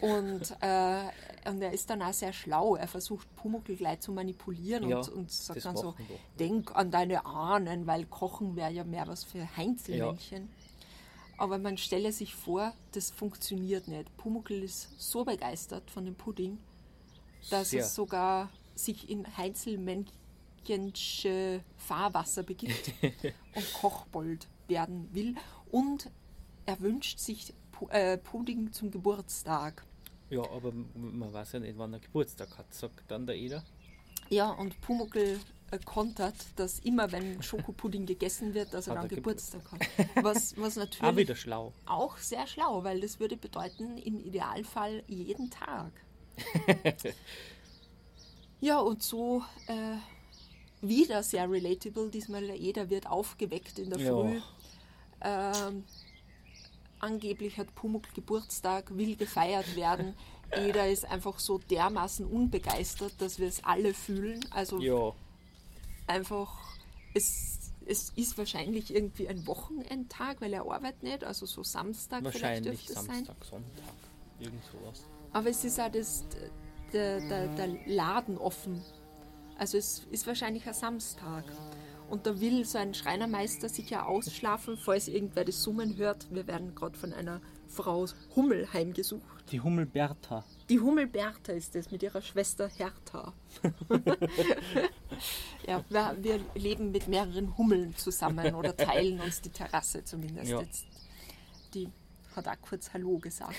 Und, 0.00 0.56
äh, 0.60 1.08
und 1.48 1.60
er 1.60 1.72
ist 1.72 1.90
dann 1.90 2.02
auch 2.02 2.12
sehr 2.12 2.32
schlau. 2.32 2.76
Er 2.76 2.86
versucht 2.86 3.26
Pumuckl 3.36 3.74
gleich 3.76 3.98
zu 4.00 4.12
manipulieren 4.12 4.88
Ja, 4.88 4.98
und, 4.98 5.08
und 5.08 5.30
sagt 5.30 5.64
dann 5.64 5.76
so, 5.76 5.94
denk 6.38 6.76
an 6.76 6.90
deine 6.90 7.24
Ahnen, 7.26 7.86
weil 7.86 8.04
Kochen 8.06 8.56
wäre 8.56 8.70
ja 8.70 8.84
mehr 8.84 9.08
was 9.08 9.24
für 9.24 9.56
Heinzelmännchen. 9.56 10.50
Aber 11.36 11.58
man 11.58 11.76
stelle 11.78 12.12
sich 12.12 12.34
vor, 12.34 12.72
das 12.92 13.10
funktioniert 13.10 13.88
nicht. 13.88 14.16
Pumuckl 14.16 14.62
ist 14.62 15.00
so 15.00 15.24
begeistert 15.24 15.90
von 15.90 16.04
dem 16.04 16.16
Pudding, 16.16 16.58
dass 17.50 17.70
Sehr. 17.70 17.84
es 17.84 17.94
sogar 17.94 18.50
sich 18.74 19.08
in 19.08 19.24
Heinzelmänchensche 19.36 21.62
Fahrwasser 21.76 22.42
begibt 22.42 22.92
und 23.54 23.72
Kochbold 23.72 24.48
werden 24.66 25.08
will. 25.12 25.36
Und 25.70 26.10
er 26.66 26.80
wünscht 26.80 27.20
sich 27.20 27.54
äh, 27.90 28.18
Pudding 28.18 28.72
zum 28.72 28.90
Geburtstag. 28.90 29.84
Ja, 30.30 30.42
aber 30.42 30.72
man 30.72 31.32
weiß 31.32 31.52
ja 31.52 31.60
nicht, 31.60 31.78
wann 31.78 31.92
er 31.94 32.00
Geburtstag 32.00 32.58
hat, 32.58 32.72
sagt 32.74 33.10
dann 33.10 33.26
der 33.26 33.36
Eder. 33.36 33.64
Ja, 34.28 34.50
und 34.50 34.78
Pumuckl 34.82 35.40
äh, 35.70 35.78
kontert, 35.84 36.34
dass 36.56 36.78
immer, 36.80 37.10
wenn 37.12 37.42
Schokopudding 37.42 38.04
gegessen 38.06 38.52
wird, 38.54 38.74
dass 38.74 38.88
er 38.88 38.96
Hat 38.96 39.04
dann 39.04 39.10
er 39.10 39.16
Geburtstag 39.16 39.62
hat. 39.72 40.24
Was, 40.24 40.56
was 40.56 40.76
Auch 40.76 40.82
natürlich 40.84 41.16
wieder 41.16 41.36
schlau. 41.36 41.72
auch 41.86 42.16
sehr 42.18 42.46
schlau, 42.46 42.84
weil 42.84 43.00
das 43.00 43.20
würde 43.20 43.36
bedeuten, 43.36 43.96
im 43.98 44.18
Idealfall 44.20 45.02
jeden 45.06 45.50
Tag. 45.50 45.92
ja, 48.60 48.78
und 48.80 49.02
so 49.02 49.42
äh, 49.66 49.96
wieder 50.80 51.22
sehr 51.22 51.50
relatable. 51.50 52.10
Diesmal 52.10 52.46
der 52.46 52.58
Eder 52.58 52.90
wird 52.90 53.06
aufgeweckt 53.06 53.78
in 53.78 53.90
der 53.90 53.98
Ja. 53.98 54.12
Früh. 54.12 54.40
Ähm, 55.20 55.84
angeblich 57.00 57.58
hat 57.58 57.74
Pumuckl 57.74 58.12
Geburtstag, 58.14 58.96
will 58.96 59.16
gefeiert 59.16 59.76
werden. 59.76 60.14
Eder 60.50 60.88
ist 60.88 61.04
einfach 61.04 61.38
so 61.38 61.58
dermaßen 61.58 62.26
unbegeistert, 62.26 63.12
dass 63.18 63.38
wir 63.38 63.48
es 63.48 63.64
alle 63.64 63.92
fühlen. 63.92 64.40
Also 64.50 64.80
Ja, 64.80 65.12
einfach, 66.06 66.58
es, 67.14 67.72
es 67.86 68.10
ist 68.16 68.38
wahrscheinlich 68.38 68.94
irgendwie 68.94 69.28
ein 69.28 69.46
Wochenendtag, 69.46 70.40
weil 70.40 70.52
er 70.52 70.62
arbeitet 70.62 71.02
nicht, 71.02 71.24
also 71.24 71.44
so 71.46 71.62
Samstag 71.62 72.20
vielleicht 72.20 72.42
wahrscheinlich 72.42 72.86
dürfte 72.86 72.92
es 72.92 73.06
sein. 73.06 73.24
Sonntag. 73.24 73.94
Irgend 74.40 74.62
sowas. 74.72 75.04
Aber 75.32 75.50
es 75.50 75.64
ist 75.64 75.78
auch 75.80 75.90
das, 75.90 76.24
der, 76.92 77.20
der, 77.20 77.48
der 77.48 77.68
Laden 77.86 78.38
offen. 78.38 78.82
Also 79.58 79.76
es 79.76 80.04
ist 80.10 80.26
wahrscheinlich 80.26 80.66
ein 80.66 80.74
Samstag. 80.74 81.44
Und 82.10 82.26
da 82.26 82.40
will 82.40 82.64
so 82.64 82.78
ein 82.78 82.94
Schreinermeister 82.94 83.68
sicher 83.68 84.06
ausschlafen, 84.06 84.78
falls 84.78 85.08
irgendwer 85.08 85.44
das 85.44 85.62
Summen 85.62 85.96
hört. 85.96 86.26
Wir 86.30 86.46
werden 86.46 86.74
gerade 86.74 86.96
von 86.98 87.12
einer 87.12 87.40
Frau 87.68 88.06
Hummel 88.34 88.72
heimgesucht. 88.72 89.22
Die 89.50 89.60
Hummel 89.60 89.84
Bertha. 89.86 90.44
Die 90.68 90.80
Hummel 90.80 91.06
Bertha 91.06 91.52
ist 91.52 91.76
es 91.76 91.90
mit 91.90 92.02
ihrer 92.02 92.22
Schwester 92.22 92.68
Hertha. 92.68 93.32
ja, 95.66 95.84
wir, 95.88 96.16
wir 96.20 96.40
leben 96.54 96.92
mit 96.92 97.08
mehreren 97.08 97.56
Hummeln 97.58 97.94
zusammen 97.96 98.54
oder 98.54 98.76
teilen 98.76 99.20
uns 99.20 99.40
die 99.42 99.50
Terrasse 99.50 100.04
zumindest 100.04 100.50
Ja. 100.50 100.60
jetzt. 100.60 100.86
Die 101.74 101.88
hat 102.34 102.48
auch 102.48 102.60
kurz 102.62 102.92
Hallo 102.94 103.18
gesagt. 103.18 103.54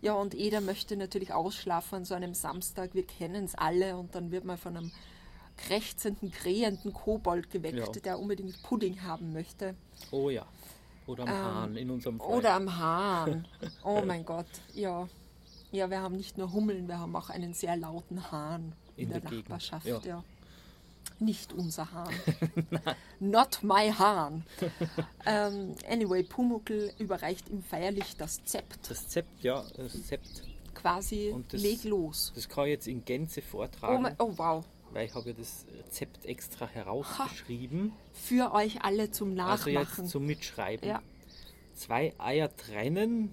Ja, 0.00 0.12
und 0.12 0.34
Eder 0.34 0.60
möchte 0.60 0.96
natürlich 0.96 1.32
ausschlafen 1.32 1.96
an 1.96 2.04
so 2.04 2.14
einem 2.14 2.34
Samstag. 2.34 2.94
Wir 2.94 3.04
kennen 3.04 3.44
es 3.44 3.56
alle 3.56 3.96
und 3.96 4.14
dann 4.14 4.30
wird 4.30 4.44
man 4.44 4.56
von 4.56 4.76
einem 4.76 4.92
krächzenden, 5.58 6.30
krähenden 6.30 6.92
Kobold 6.92 7.50
geweckt, 7.50 7.76
Ja. 7.78 7.86
der 8.02 8.18
unbedingt 8.18 8.62
Pudding 8.62 9.02
haben 9.02 9.32
möchte. 9.32 9.74
Oh 10.10 10.30
ja. 10.30 10.46
Oder 11.06 11.22
am 11.24 11.28
Hahn 11.30 11.76
in 11.76 11.90
unserem 11.90 12.18
Fall. 12.18 12.28
Ähm, 12.30 12.34
Oder 12.38 12.54
am 12.54 12.78
Hahn. 12.78 13.48
Oh 13.84 14.02
mein 14.06 14.24
Gott, 14.24 14.46
ja. 14.74 15.08
Ja, 15.72 15.90
wir 15.90 16.00
haben 16.00 16.16
nicht 16.16 16.38
nur 16.38 16.52
Hummeln, 16.52 16.88
wir 16.88 16.98
haben 16.98 17.14
auch 17.16 17.28
einen 17.30 17.52
sehr 17.54 17.76
lauten 17.76 18.30
Hahn 18.32 18.72
in, 18.96 19.04
In 19.04 19.10
der, 19.10 19.20
der 19.20 19.32
Nachbarschaft. 19.38 19.86
ja. 19.86 20.00
Ja. 20.04 20.24
Nicht 21.20 21.52
unser 21.52 21.90
Hahn. 21.90 22.14
Not 23.20 23.58
my 23.62 23.90
Hahn. 23.90 24.44
ähm, 25.26 25.74
anyway, 25.88 26.22
Pumuckl 26.22 26.92
überreicht 26.98 27.48
ihm 27.48 27.62
feierlich 27.62 28.16
das 28.16 28.44
Zept. 28.44 28.88
Das 28.90 29.08
Zept, 29.08 29.42
ja, 29.42 29.64
das 29.76 30.06
Zept. 30.06 30.42
Quasi 30.74 31.34
das- 31.48 31.60
leg 31.60 31.82
los. 31.84 32.32
Das 32.36 32.48
kann 32.48 32.64
ich 32.66 32.70
jetzt 32.70 32.86
in 32.86 33.04
Gänze 33.04 33.40
Oh, 33.40 33.50
vortragen, 33.50 34.02
mein, 34.02 34.14
oh 34.18 34.32
wow. 34.36 34.64
Weil 34.92 35.06
ich 35.06 35.14
habe 35.14 35.30
ja 35.30 35.34
das 35.38 35.66
Rezept 35.84 36.24
extra 36.26 36.66
herausgeschrieben. 36.66 37.92
Für 38.12 38.52
euch 38.52 38.82
alle 38.82 39.10
zum 39.10 39.38
Also 39.38 39.70
Nachmachen. 39.70 40.02
jetzt 40.02 40.10
zum 40.10 40.26
Mitschreiben. 40.26 40.88
ja. 40.88 41.02
Zwei 41.74 42.12
Eier 42.18 42.54
trennen, 42.56 43.32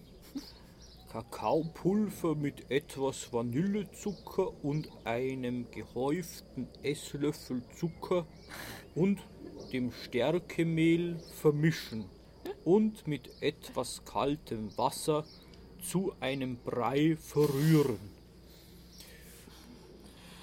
Kakaopulver 1.11 2.35
mit 2.35 2.69
etwas 2.69 3.31
Vanillezucker 3.31 4.51
und 4.63 4.89
einem 5.05 5.65
gehäuften 5.71 6.67
Esslöffel 6.83 7.63
Zucker 7.79 8.25
und 8.95 9.19
dem 9.71 9.91
Stärkemehl 9.91 11.17
vermischen 11.41 12.05
und 12.65 13.07
mit 13.07 13.29
etwas 13.41 14.03
kaltem 14.05 14.77
Wasser 14.77 15.25
zu 15.81 16.13
einem 16.19 16.57
Brei 16.57 17.15
verrühren. 17.19 18.14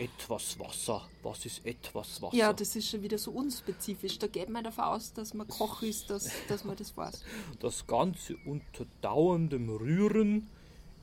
Etwas 0.02 0.58
Wasser. 0.58 1.08
Was 1.22 1.46
ist 1.46 1.64
etwas 1.64 2.20
Wasser? 2.20 2.36
ja, 2.36 2.52
das 2.52 2.74
ist 2.74 2.88
schon 2.88 3.02
wieder 3.02 3.18
so 3.18 3.30
unspezifisch. 3.30 4.18
Da 4.18 4.26
geht 4.26 4.48
man 4.48 4.64
davon 4.64 4.84
aus, 4.84 5.12
dass 5.12 5.32
man 5.32 5.46
Koch 5.46 5.82
ist, 5.82 6.10
dass, 6.10 6.28
dass 6.48 6.64
man 6.64 6.76
das 6.76 6.96
weiß. 6.96 7.22
das 7.60 7.86
Ganze 7.86 8.36
unter 8.44 8.86
dauerndem 9.00 9.68
Rühren 9.68 10.48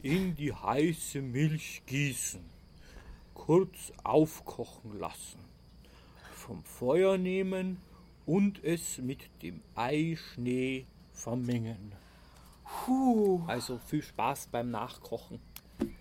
in 0.01 0.35
die 0.35 0.53
heiße 0.53 1.21
Milch 1.21 1.81
gießen, 1.85 2.43
kurz 3.33 3.93
aufkochen 4.03 4.99
lassen, 4.99 5.39
vom 6.33 6.63
Feuer 6.63 7.17
nehmen 7.17 7.77
und 8.25 8.63
es 8.63 8.97
mit 8.97 9.19
dem 9.41 9.61
Eischnee 9.75 10.85
vermengen. 11.13 11.93
Puh. 12.85 13.41
Also 13.47 13.79
viel 13.79 14.03
Spaß 14.03 14.47
beim 14.51 14.71
Nachkochen. 14.71 15.39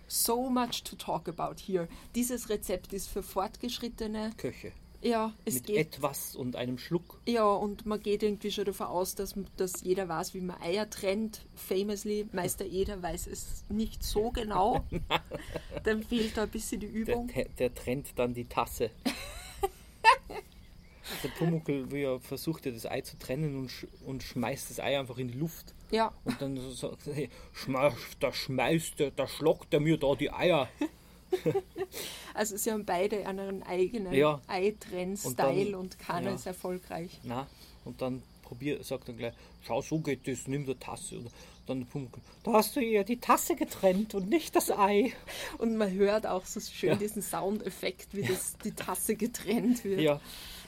So 0.09 0.49
much 0.49 0.83
to 0.85 0.95
talk 0.95 1.29
about 1.29 1.61
here. 1.65 1.87
Dieses 2.15 2.49
Rezept 2.49 2.93
ist 2.93 3.07
für 3.07 3.21
Fortgeschrittene. 3.23 4.31
Köche. 4.37 4.71
Ja, 5.01 5.33
es 5.45 5.53
mit 5.53 5.67
geht. 5.67 5.77
etwas 5.77 6.35
und 6.35 6.57
einem 6.57 6.77
Schluck. 6.77 7.21
Ja, 7.25 7.45
und 7.45 7.85
man 7.85 8.01
geht 8.01 8.21
irgendwie 8.21 8.51
schon 8.51 8.65
davon 8.65 8.87
aus, 8.87 9.15
dass, 9.15 9.33
dass 9.55 9.81
jeder 9.81 10.09
weiß, 10.09 10.33
wie 10.33 10.41
man 10.41 10.59
Eier 10.61 10.89
trennt. 10.89 11.45
Famously, 11.55 12.27
Meister 12.33 12.65
Eder 12.65 13.01
weiß 13.01 13.27
es 13.27 13.63
nicht 13.69 14.03
so 14.03 14.31
genau. 14.33 14.83
Dann 15.85 16.03
fehlt 16.03 16.35
da 16.35 16.43
ein 16.43 16.49
bisschen 16.49 16.81
die 16.81 16.87
Der, 16.87 16.95
Übung. 17.15 17.27
der, 17.27 17.45
der 17.57 17.73
trennt 17.73 18.07
dann 18.17 18.33
die 18.33 18.45
Tasse. 18.45 18.89
Der 21.23 21.29
Pumuckl 21.29 21.91
wie 21.91 22.03
er 22.03 22.19
versucht 22.19 22.65
ja 22.65 22.71
das 22.71 22.85
Ei 22.85 23.01
zu 23.01 23.17
trennen 23.17 23.57
und, 23.57 23.69
sch 23.69 23.85
und 24.05 24.23
schmeißt 24.23 24.69
das 24.69 24.79
Ei 24.79 24.99
einfach 24.99 25.17
in 25.17 25.27
die 25.29 25.37
Luft. 25.37 25.73
Ja, 25.91 26.13
Und 26.23 26.39
dann 26.41 26.55
so 26.57 26.71
sagt 26.71 27.07
er, 27.07 27.13
hey, 27.15 27.29
schmeiß, 27.53 27.93
da 28.19 28.31
schmeißt 28.31 28.99
er, 29.01 29.11
da 29.11 29.27
schlockt 29.27 29.73
er 29.73 29.79
mir 29.79 29.97
da 29.97 30.13
die 30.15 30.31
Eier. 30.31 30.69
also 32.33 32.57
sie 32.57 32.71
haben 32.71 32.85
beide 32.85 33.25
einen 33.25 33.63
eigenen 33.63 34.13
Ja. 34.13 34.33
Und 34.35 34.49
Eitrenn-Style 34.49 35.71
dann- 35.71 35.75
und 35.75 35.99
keiner 35.99 36.29
ja. 36.29 36.35
ist 36.35 36.45
erfolgreich. 36.45 37.19
Na, 37.23 37.47
und 37.85 38.01
dann 38.01 38.21
probier, 38.43 38.83
sagt 38.83 39.07
er 39.09 39.13
gleich, 39.15 39.33
schau, 39.65 39.81
so 39.81 39.99
geht 39.99 40.27
das, 40.27 40.47
nimm 40.47 40.65
die 40.65 40.75
Tasse. 40.75 41.17
Und 41.19 41.31
dann 41.67 41.79
der 41.81 41.85
Pumuckl, 41.87 42.19
da 42.43 42.53
hast 42.53 42.75
du 42.75 42.81
ja 42.81 43.03
die 43.03 43.19
Tasse 43.19 43.55
getrennt 43.55 44.15
und 44.15 44.27
nicht 44.29 44.55
das 44.55 44.71
Ei. 44.71 45.13
Und 45.59 45.77
man 45.77 45.91
hört 45.91 46.25
auch 46.25 46.45
so 46.45 46.59
schön 46.59 46.89
Ja. 46.89 46.95
diesen 46.95 47.21
Soundeffekt, 47.21 48.07
wie 48.15 48.23
das, 48.23 48.57
die 48.63 48.71
Tasse 48.71 49.15
getrennt 49.15 49.83
wird. 49.83 50.01
Ja. 50.01 50.19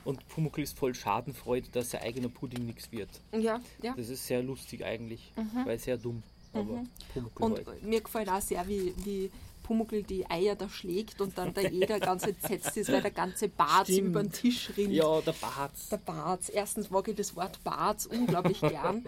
Und 0.03 0.27
Pumuckl 0.29 0.62
ist 0.62 0.77
voll 0.77 0.96
Schadenfreude, 0.96 1.70
dass 1.72 1.91
sein 1.91 2.01
eigener 2.01 2.29
Pudding 2.29 2.65
nichts 2.65 2.91
wird. 2.91 3.10
ja. 3.31 3.60
ja. 3.81 3.93
Das 3.96 4.10
ist 4.10 4.25
sehr 4.25 4.41
lustig 4.41 4.84
eigentlich, 4.84 5.31
weil 5.65 5.77
sehr 5.79 5.98
dumm. 5.98 6.24
Aber 6.53 6.84
Pumuckl 7.13 7.43
Und 7.43 7.67
halt. 7.67 7.84
mir 7.84 8.01
gefällt 8.01 8.29
auch 8.29 8.41
sehr, 8.41 8.67
wie, 8.67 8.93
wie 9.05 9.31
Pumuckl 9.63 10.03
die 10.03 10.29
Eier 10.29 10.55
da 10.55 10.67
schlägt 10.67 11.22
und 11.22 11.38
dann 11.38 11.53
der 11.53 11.72
jeder 11.72 12.00
ganz 12.00 12.24
entsetzt 12.24 12.75
ist, 12.75 12.91
weil 12.91 13.01
der 13.01 13.12
ganze 13.12 13.48
Bart 13.48 13.88
Stimmt. 13.88 14.10
über 14.10 14.24
den 14.24 14.31
Tisch 14.31 14.72
rinnt. 14.75 14.91
Ja, 14.91 15.22
der 15.22 15.34
Barz. 15.34 15.89
Der 15.89 15.98
Barz. 15.98 16.50
Erstens 16.53 16.89
mag 16.89 17.08
ich 17.08 17.15
das 17.15 17.36
Wort 17.36 17.63
Barz 17.63 18.05
unglaublich 18.05 18.60
gern. 18.62 19.05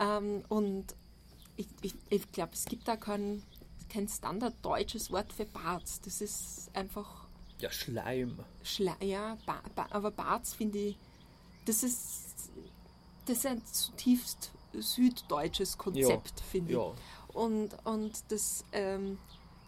Ähm, 0.00 0.42
und 0.48 0.86
ich, 1.56 1.68
ich, 1.82 1.94
ich 2.10 2.32
glaube, 2.32 2.52
es 2.54 2.64
gibt 2.64 2.88
da 2.88 2.96
kein, 2.96 3.42
kein 3.88 4.08
standarddeutsches 4.08 5.12
Wort 5.12 5.32
für 5.32 5.44
Barz. 5.44 6.00
Das 6.00 6.20
ist 6.20 6.70
einfach 6.74 7.21
Ja, 7.62 7.70
Schleim. 7.70 8.40
Schla 8.64 8.96
ja, 9.00 9.38
ba 9.46 9.62
ba 9.76 9.86
aber 9.90 10.10
Barz 10.10 10.52
finde 10.52 10.78
ich, 10.78 10.96
das 11.64 11.84
ist, 11.84 12.50
das 13.26 13.38
ist 13.38 13.46
ein 13.46 13.64
zutiefst 13.64 14.50
süddeutsches 14.72 15.78
Konzept, 15.78 16.40
finde 16.40 16.72
ich. 16.72 16.76
Ja. 16.76 16.92
Und, 17.28 17.70
und 17.84 18.24
das, 18.30 18.64
ähm, 18.72 19.16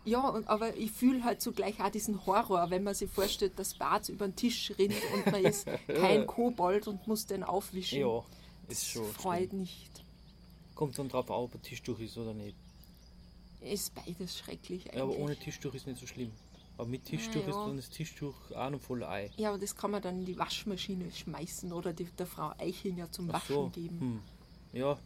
ja, 0.05 0.29
und, 0.29 0.49
aber 0.49 0.77
ich 0.77 0.91
fühle 0.91 1.23
halt 1.23 1.41
zugleich 1.41 1.81
auch 1.81 1.89
diesen 1.89 2.27
Horror, 2.27 2.69
wenn 2.71 2.83
man 2.83 2.95
sich 2.97 3.09
vorstellt, 3.09 3.57
dass 3.61 3.75
Barz 3.75 4.09
über 4.09 4.27
den 4.27 4.35
Tisch 4.35 4.73
rinnt 4.77 4.97
und 5.15 5.27
man 5.27 5.45
ist 5.45 5.69
kein 5.87 6.27
Kobold 6.27 6.89
und 6.89 7.07
muss 7.07 7.27
den 7.27 7.45
aufwischen. 7.45 8.01
Ja, 8.01 8.25
ist 8.67 8.89
schon. 8.89 9.07
Freut 9.13 9.51
schlimm. 9.51 9.61
nicht. 9.61 10.05
Kommt 10.75 10.99
dann 10.99 11.09
drauf 11.09 11.31
an, 11.31 11.37
ob 11.37 11.55
ein 11.55 11.63
Tischtuch 11.63 12.01
ist 12.01 12.19
oder 12.19 12.35
nicht. 12.35 12.57
Ist 13.61 13.95
beides 13.95 14.37
schrecklich 14.37 14.87
eigentlich. 14.87 14.97
Ja, 14.97 15.05
aber 15.05 15.17
ohne 15.17 15.37
Tischtuch 15.37 15.73
ist 15.75 15.87
nicht 15.87 16.01
so 16.01 16.09
schlimm. 16.09 16.33
Aber 16.77 16.89
mit 16.89 17.05
Tischtuch 17.05 17.43
Ja, 17.43 17.49
ist 17.51 17.55
dann 17.57 17.77
das 17.77 17.89
Tischtuch 17.91 18.35
auch 18.53 18.71
noch 18.71 18.81
voll 18.81 19.05
Ei. 19.05 19.31
Ja, 19.37 19.51
aber 19.51 19.59
das 19.59 19.77
kann 19.77 19.91
man 19.93 20.03
dann 20.03 20.21
in 20.21 20.25
die 20.25 20.37
Waschmaschine 20.39 21.11
schmeißen 21.13 21.73
oder 21.73 21.93
die, 21.93 22.05
der 22.05 22.27
Frau 22.27 22.53
Eichinger 22.59 23.11
zum 23.13 23.29
Ach 23.31 23.35
Waschen 23.35 23.55
so. 23.55 23.69
geben. 23.73 24.01
Hm. 24.01 24.21
Ja. 24.73 24.99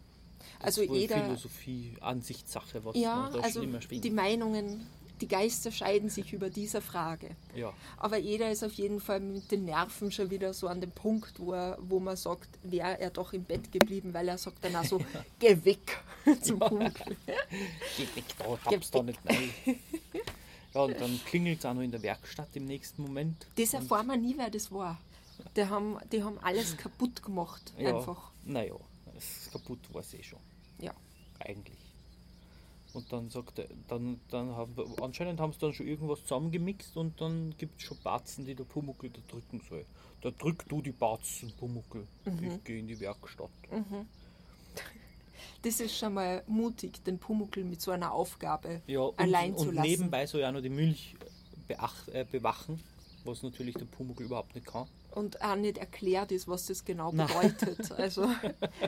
Das 0.60 0.66
Also 0.78 0.82
ist 0.82 0.90
jeder- 0.92 1.24
Philosophie, 1.24 1.96
Ansichtssache, 2.00 2.84
was 2.84 2.96
Ja, 2.96 3.28
da 3.32 3.40
also 3.40 3.60
schlimmer 3.60 3.78
die. 3.80 4.10
Meinungen, 4.10 4.86
die 5.20 5.26
Geister 5.28 5.72
scheiden 5.72 6.08
sich 6.10 6.32
über 6.32 6.48
diese 6.48 6.80
Frage. 6.80 7.34
Ja. 7.54 7.72
Aber 7.96 8.16
jeder 8.18 8.50
ist 8.52 8.62
auf 8.64 8.72
jeden 8.74 9.00
Fall 9.00 9.18
mit 9.20 9.50
den 9.50 9.64
Nerven 9.64 10.10
schon 10.12 10.30
wieder 10.30 10.54
so 10.54 10.68
an 10.68 10.80
dem 10.80 10.92
Punkt, 10.92 11.40
wo, 11.40 11.52
er, 11.52 11.76
wo 11.82 11.98
man 11.98 12.16
sagt, 12.16 12.48
wäre 12.62 13.00
er 13.00 13.10
doch 13.10 13.32
im 13.32 13.42
Bett 13.44 13.70
geblieben, 13.72 14.14
weil 14.14 14.28
er 14.28 14.38
sagt 14.38 14.64
dann 14.64 14.76
auch 14.76 14.84
so, 14.84 15.00
geh 15.40 15.58
weg 15.64 15.98
zum 16.40 16.60
Punkt. 16.60 17.02
Geh 17.96 18.02
weg 18.14 18.24
da, 18.38 18.58
hab's 18.70 18.90
da 18.92 19.02
nicht 19.02 19.18
rein. 19.28 19.50
Ja, 20.74 20.82
und 20.82 21.00
dann 21.00 21.20
klingelt 21.24 21.58
es 21.60 21.64
auch 21.66 21.74
noch 21.74 21.82
in 21.82 21.90
der 21.90 22.02
Werkstatt 22.02 22.48
im 22.54 22.66
nächsten 22.66 23.02
Moment. 23.02 23.46
Das 23.56 23.72
erfahren 23.74 24.06
wir 24.06 24.16
nie, 24.16 24.34
wer 24.36 24.50
das 24.50 24.70
war. 24.70 24.98
Die 25.56 25.64
haben, 25.64 25.96
die 26.12 26.22
haben 26.22 26.38
alles 26.40 26.76
kaputt 26.76 27.22
gemacht, 27.22 27.72
Ja, 27.78 27.96
einfach. 27.96 28.30
naja, 28.44 28.74
kaputt 29.52 29.78
war 29.92 30.00
es 30.00 30.12
eh 30.14 30.22
schon. 30.22 30.40
Ja. 30.80 30.92
Eigentlich. 31.40 31.78
Und 32.92 33.12
dann 33.12 33.30
sagt 33.30 33.58
er, 33.58 33.66
dann, 33.86 34.20
dann 34.30 34.56
haben 34.56 34.76
wir, 34.76 34.86
anscheinend 35.02 35.40
haben 35.40 35.52
sie 35.52 35.58
dann 35.60 35.72
schon 35.72 35.86
irgendwas 35.86 36.22
zusammengemixt 36.22 36.96
und 36.96 37.20
dann 37.20 37.54
gibt 37.58 37.80
es 37.80 37.86
schon 37.86 37.98
Batzen, 38.02 38.46
die 38.46 38.54
der 38.54 38.64
Pumuckel 38.64 39.10
da 39.10 39.20
drücken 39.28 39.60
soll. 39.68 39.84
Da 40.22 40.30
drück 40.32 40.68
du 40.68 40.82
die 40.82 40.90
Batzen, 40.92 41.52
Pumuckel. 41.58 42.06
Ich 42.42 42.64
gehe 42.64 42.78
in 42.80 42.88
die 42.88 42.98
Werkstatt. 42.98 43.50
Das 45.62 45.80
ist 45.80 45.96
schon 45.96 46.14
mal 46.14 46.42
mutig, 46.46 47.02
den 47.04 47.18
Pumuckl 47.18 47.64
mit 47.64 47.80
so 47.80 47.90
einer 47.90 48.12
Aufgabe 48.12 48.80
Ja, 48.86 49.00
und, 49.00 49.18
allein 49.18 49.56
zu 49.56 49.68
und 49.68 49.74
lassen. 49.74 49.88
nebenbei 49.88 50.26
soll 50.26 50.40
ja 50.42 50.52
noch 50.52 50.60
die 50.62 50.68
Milch 50.68 51.16
beach, 51.66 52.08
äh, 52.12 52.24
bewachen, 52.24 52.80
was 53.24 53.42
natürlich 53.42 53.74
der 53.74 53.84
Pumuckel 53.86 54.26
überhaupt 54.26 54.54
nicht 54.54 54.66
kann. 54.66 54.86
und 55.14 55.42
auch 55.42 55.56
nicht 55.56 55.78
erklärt 55.78 56.30
ist, 56.32 56.46
was 56.46 56.66
das 56.66 56.84
genau 56.84 57.10
Nein. 57.12 57.26
bedeutet. 57.26 57.90
Also, 57.98 58.28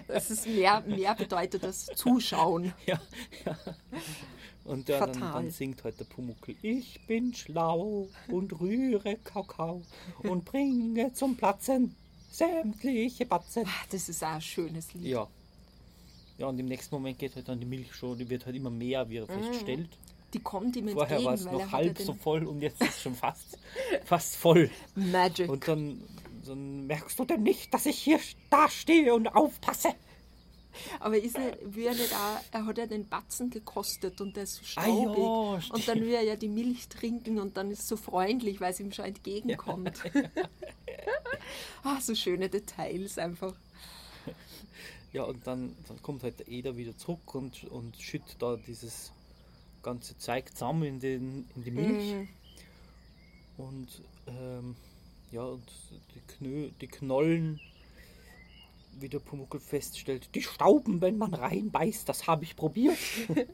dass 0.06 0.30
es 0.30 0.46
mehr, 0.46 0.80
mehr 0.82 1.14
bedeutet 1.16 1.64
als 1.64 1.86
Zuschauen. 1.96 2.72
Ja, 2.86 3.00
ja. 3.44 3.58
Und 4.64 4.88
ja, 4.88 5.00
dann, 5.06 5.18
dann 5.20 5.50
singt 5.50 5.82
halt 5.82 5.98
der 5.98 6.04
Pumuckel, 6.04 6.54
ich 6.62 7.04
bin 7.06 7.34
schlau 7.34 8.08
und 8.28 8.60
rühre 8.60 9.16
Kakao 9.16 9.82
und 10.22 10.44
bringe 10.44 11.12
zum 11.14 11.36
Platzen 11.36 11.96
sämtliche 12.30 13.26
Batzen. 13.26 13.64
Ah, 13.66 13.86
Das 13.90 14.08
ist 14.08 14.22
auch 14.22 14.28
ein 14.28 14.40
schönes 14.40 14.92
Lied. 14.94 15.06
Ja. 15.06 15.26
Ja, 16.40 16.47
und 16.47 16.59
im 16.59 16.66
nächsten 16.66 16.94
Moment 16.94 17.18
geht 17.18 17.37
halt 17.37 17.47
dann 17.50 17.61
die 17.61 17.66
Milch 17.66 17.94
schon, 17.94 18.16
die 18.16 18.30
wird 18.30 18.47
halt 18.47 18.56
immer 18.56 18.70
mehr, 18.70 19.06
wie 19.11 19.18
er 19.18 19.26
feststellt. 19.26 19.90
Die 20.32 20.38
kommt 20.38 20.75
ihm 20.75 20.88
Vorher 20.88 21.18
entgegen, 21.18 21.26
war 21.26 21.35
es 21.35 21.44
noch 21.44 21.61
er 21.61 21.73
halb 21.73 21.99
ja 21.99 22.04
so 22.06 22.14
voll 22.14 22.47
und 22.47 22.62
jetzt 22.62 22.80
ist 22.80 22.88
es 22.88 23.02
schon 23.02 23.14
fast, 23.14 23.59
fast 24.06 24.37
voll. 24.37 24.70
Magic. 24.94 25.50
Und 25.50 25.68
dann, 25.68 26.02
dann 26.47 26.87
merkst 26.87 27.18
du 27.18 27.26
denn 27.26 27.42
nicht, 27.42 27.75
dass 27.75 27.85
ich 27.85 27.99
hier 27.99 28.18
da 28.49 28.70
stehe 28.70 29.12
und 29.12 29.28
aufpasse. 29.28 29.90
Aber 30.99 31.18
ist 31.18 31.37
nicht, 31.37 31.59
will 31.62 31.88
er 31.88 31.94
nicht 31.94 32.14
auch, 32.14 32.40
er 32.52 32.64
hat 32.64 32.78
ja 32.78 32.87
den 32.87 33.06
Batzen 33.06 33.50
gekostet 33.50 34.18
und 34.23 34.35
der 34.35 34.44
ist 34.44 34.54
so 34.54 34.80
Ah 34.80 34.87
ja, 34.87 34.94
staubig. 34.94 35.75
und 35.75 35.88
dann 35.88 36.00
will 36.00 36.14
er 36.14 36.23
ja 36.23 36.37
die 36.37 36.49
Milch 36.49 36.88
trinken 36.88 37.38
und 37.38 37.59
dann 37.59 37.70
ist 37.70 37.80
es 37.80 37.88
so 37.88 37.99
freundlich, 37.99 38.62
weil 38.62 38.70
es 38.73 38.80
ihm 38.80 38.92
schon 38.92 39.04
entgegenkommt. 39.04 40.00
ah, 41.85 42.00
so 42.00 42.14
schöne 42.14 42.49
Details 42.49 43.18
einfach. 43.18 43.52
Ja, 45.12 45.24
und 45.24 45.46
dann, 45.46 45.74
dann 45.88 46.00
kommt 46.02 46.22
halt 46.22 46.38
der 46.38 46.48
Eder 46.48 46.76
wieder 46.76 46.96
zurück 46.96 47.34
und, 47.34 47.64
und 47.64 47.96
schüttet 47.96 48.36
da 48.38 48.56
dieses 48.56 49.12
ganze 49.82 50.16
Zeug 50.18 50.50
zusammen 50.50 50.84
in, 50.84 51.00
den, 51.00 51.48
in 51.56 51.64
die 51.64 51.70
Milch. 51.70 52.14
Mhm. 52.14 52.28
Und 53.56 54.02
ähm, 54.26 54.76
ja, 55.32 55.42
und 55.42 55.70
die, 56.14 56.20
Knö, 56.34 56.70
die 56.80 56.86
Knollen, 56.86 57.60
wie 58.98 59.08
der 59.08 59.18
Pumuckel 59.18 59.60
feststellt, 59.60 60.34
die 60.34 60.42
stauben, 60.42 61.00
wenn 61.00 61.18
man 61.18 61.34
reinbeißt, 61.34 62.08
das 62.08 62.26
habe 62.26 62.44
ich 62.44 62.56
probiert. 62.56 62.98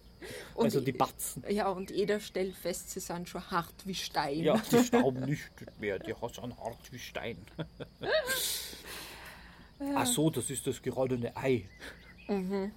Also 0.56 0.80
die 0.80 0.90
Batzen. 0.92 1.44
Ja, 1.48 1.68
und 1.68 1.92
Eder 1.92 2.18
stellt 2.18 2.56
fest, 2.56 2.90
sie 2.90 2.98
sind 2.98 3.28
schon 3.28 3.48
hart 3.48 3.74
wie 3.84 3.94
Stein. 3.94 4.40
Ja, 4.40 4.60
die 4.72 4.78
stauben 4.84 5.24
nicht 5.24 5.50
mehr, 5.78 6.00
die 6.00 6.14
sind 6.20 6.58
hart 6.58 6.92
wie 6.92 6.98
Stein. 6.98 7.38
Ach 9.94 10.06
so, 10.06 10.30
das 10.30 10.50
ist 10.50 10.66
das 10.66 10.80
gerollene 10.82 11.36
Ei. 11.36 11.68
Mhm. 12.28 12.72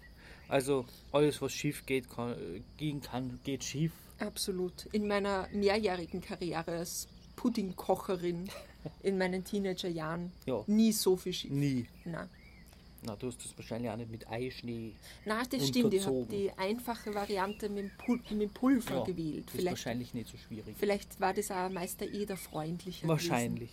Also 0.48 0.86
alles, 1.12 1.42
was 1.42 1.52
schief 1.54 1.86
geht, 1.86 2.10
kann, 2.10 2.36
gehen 2.78 3.02
kann, 3.02 3.40
geht 3.44 3.64
schief. 3.64 3.92
Absolut. 4.20 4.86
In 4.92 5.08
meiner 5.08 5.48
mehrjährigen 5.54 6.22
Karriere 6.22 6.72
als 6.80 7.08
Puddingkocherin 7.36 8.50
in 9.04 9.18
meinen 9.18 9.44
Teenagerjahren 9.44 10.32
Ja. 10.46 10.64
nie 10.68 10.92
so 10.92 11.16
viel 11.16 11.34
schief. 11.34 11.52
Nie. 11.52 11.86
Nein. 12.06 12.28
Na, 13.04 13.16
du 13.16 13.28
hast 13.28 13.38
das 13.46 13.58
wahrscheinlich 13.58 13.90
auch 13.90 13.96
nicht 13.96 14.12
mit 14.12 14.28
Eischnee. 14.28 14.92
Nein, 15.26 15.46
das 15.52 15.68
stimmt. 15.70 15.94
Ich 15.94 16.06
habe 16.06 16.26
die 16.30 16.52
einfache 16.58 17.14
Variante 17.16 17.70
mit 17.70 17.86
dem, 17.86 17.92
Pul 17.98 18.20
mit 18.32 18.54
Pulver 18.54 18.96
Ja, 18.96 19.04
gewählt. 19.06 19.46
Das 19.46 19.54
ist 19.56 19.62
Vielleicht, 19.62 19.68
wahrscheinlich 19.78 20.14
nicht 20.14 20.30
so 20.30 20.38
schwierig. 20.38 20.76
vielleicht 20.78 21.18
war 21.22 21.34
das 21.34 21.50
auch 21.50 21.70
Meister 21.70 22.06
Eder 22.06 22.36
freundlicher. 22.36 23.08
Gewesen. 23.08 23.70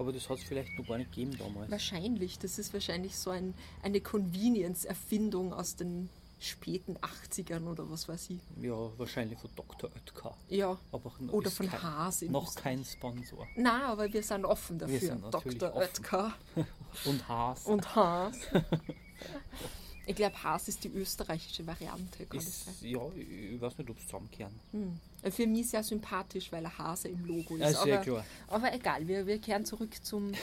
Aber 0.00 0.12
das 0.14 0.30
hat 0.30 0.38
es 0.38 0.44
vielleicht 0.44 0.78
noch 0.78 0.86
gar 0.86 0.96
nicht 0.96 1.12
gegeben 1.12 1.36
damals. 1.38 1.70
Wahrscheinlich. 1.70 2.38
Das 2.38 2.58
ist 2.58 2.72
wahrscheinlich 2.72 3.18
so 3.18 3.28
ein, 3.28 3.52
eine 3.82 4.00
Convenience-Erfindung 4.00 5.52
aus 5.52 5.76
den 5.76 6.08
späten 6.38 6.96
80ern 6.96 7.66
oder 7.66 7.90
was 7.90 8.08
weiß 8.08 8.30
ich. 8.30 8.38
Ja, 8.62 8.76
wahrscheinlich 8.96 9.38
von 9.38 9.50
Dr. 9.54 9.90
Oetker. 9.94 10.34
Ja. 10.48 10.78
Aber 10.90 11.12
Oder 11.32 11.50
von 11.50 11.68
kein, 11.68 11.82
Haas. 11.82 12.22
Noch 12.22 12.54
kein 12.54 12.82
Sponsor. 12.82 13.46
Nein, 13.56 13.82
aber 13.82 14.10
wir 14.10 14.22
sind 14.22 14.46
offen 14.46 14.78
dafür. 14.78 14.98
sind 14.98 15.20
natürlich 15.20 15.58
Dr. 15.58 15.76
Oetker 15.76 16.32
Und 17.04 17.28
Haas 17.28 17.66
und 17.66 17.94
Haas. 17.94 18.36
ich 20.10 20.16
glaube, 20.16 20.42
Haas 20.42 20.68
ist 20.68 20.82
die 20.84 20.88
österreichische 20.88 21.66
Variante. 21.66 22.26
Kann 22.26 22.38
das 22.38 22.64
sein? 22.64 22.74
ist, 22.74 22.82
ja, 22.82 23.00
ich 23.16 23.60
weiß 23.60 23.78
nicht, 23.78 23.88
ob 23.88 23.96
es 23.98 24.04
zusammenkehren. 24.06 24.52
Hm. 24.72 24.98
Für 25.30 25.46
mich 25.46 25.68
sehr 25.68 25.82
sympathisch, 25.82 26.50
weil 26.50 26.64
er 26.64 26.76
Hase 26.78 27.08
im 27.08 27.24
Logo 27.24 27.54
ist. 27.54 27.60
Ja, 27.60 27.72
sehr 27.72 27.94
aber, 27.94 28.04
klar. 28.04 28.24
aber 28.48 28.74
egal, 28.74 29.06
wir, 29.06 29.26
wir 29.26 29.38
kehren 29.38 29.64
zurück 29.64 29.94
zum. 30.02 30.32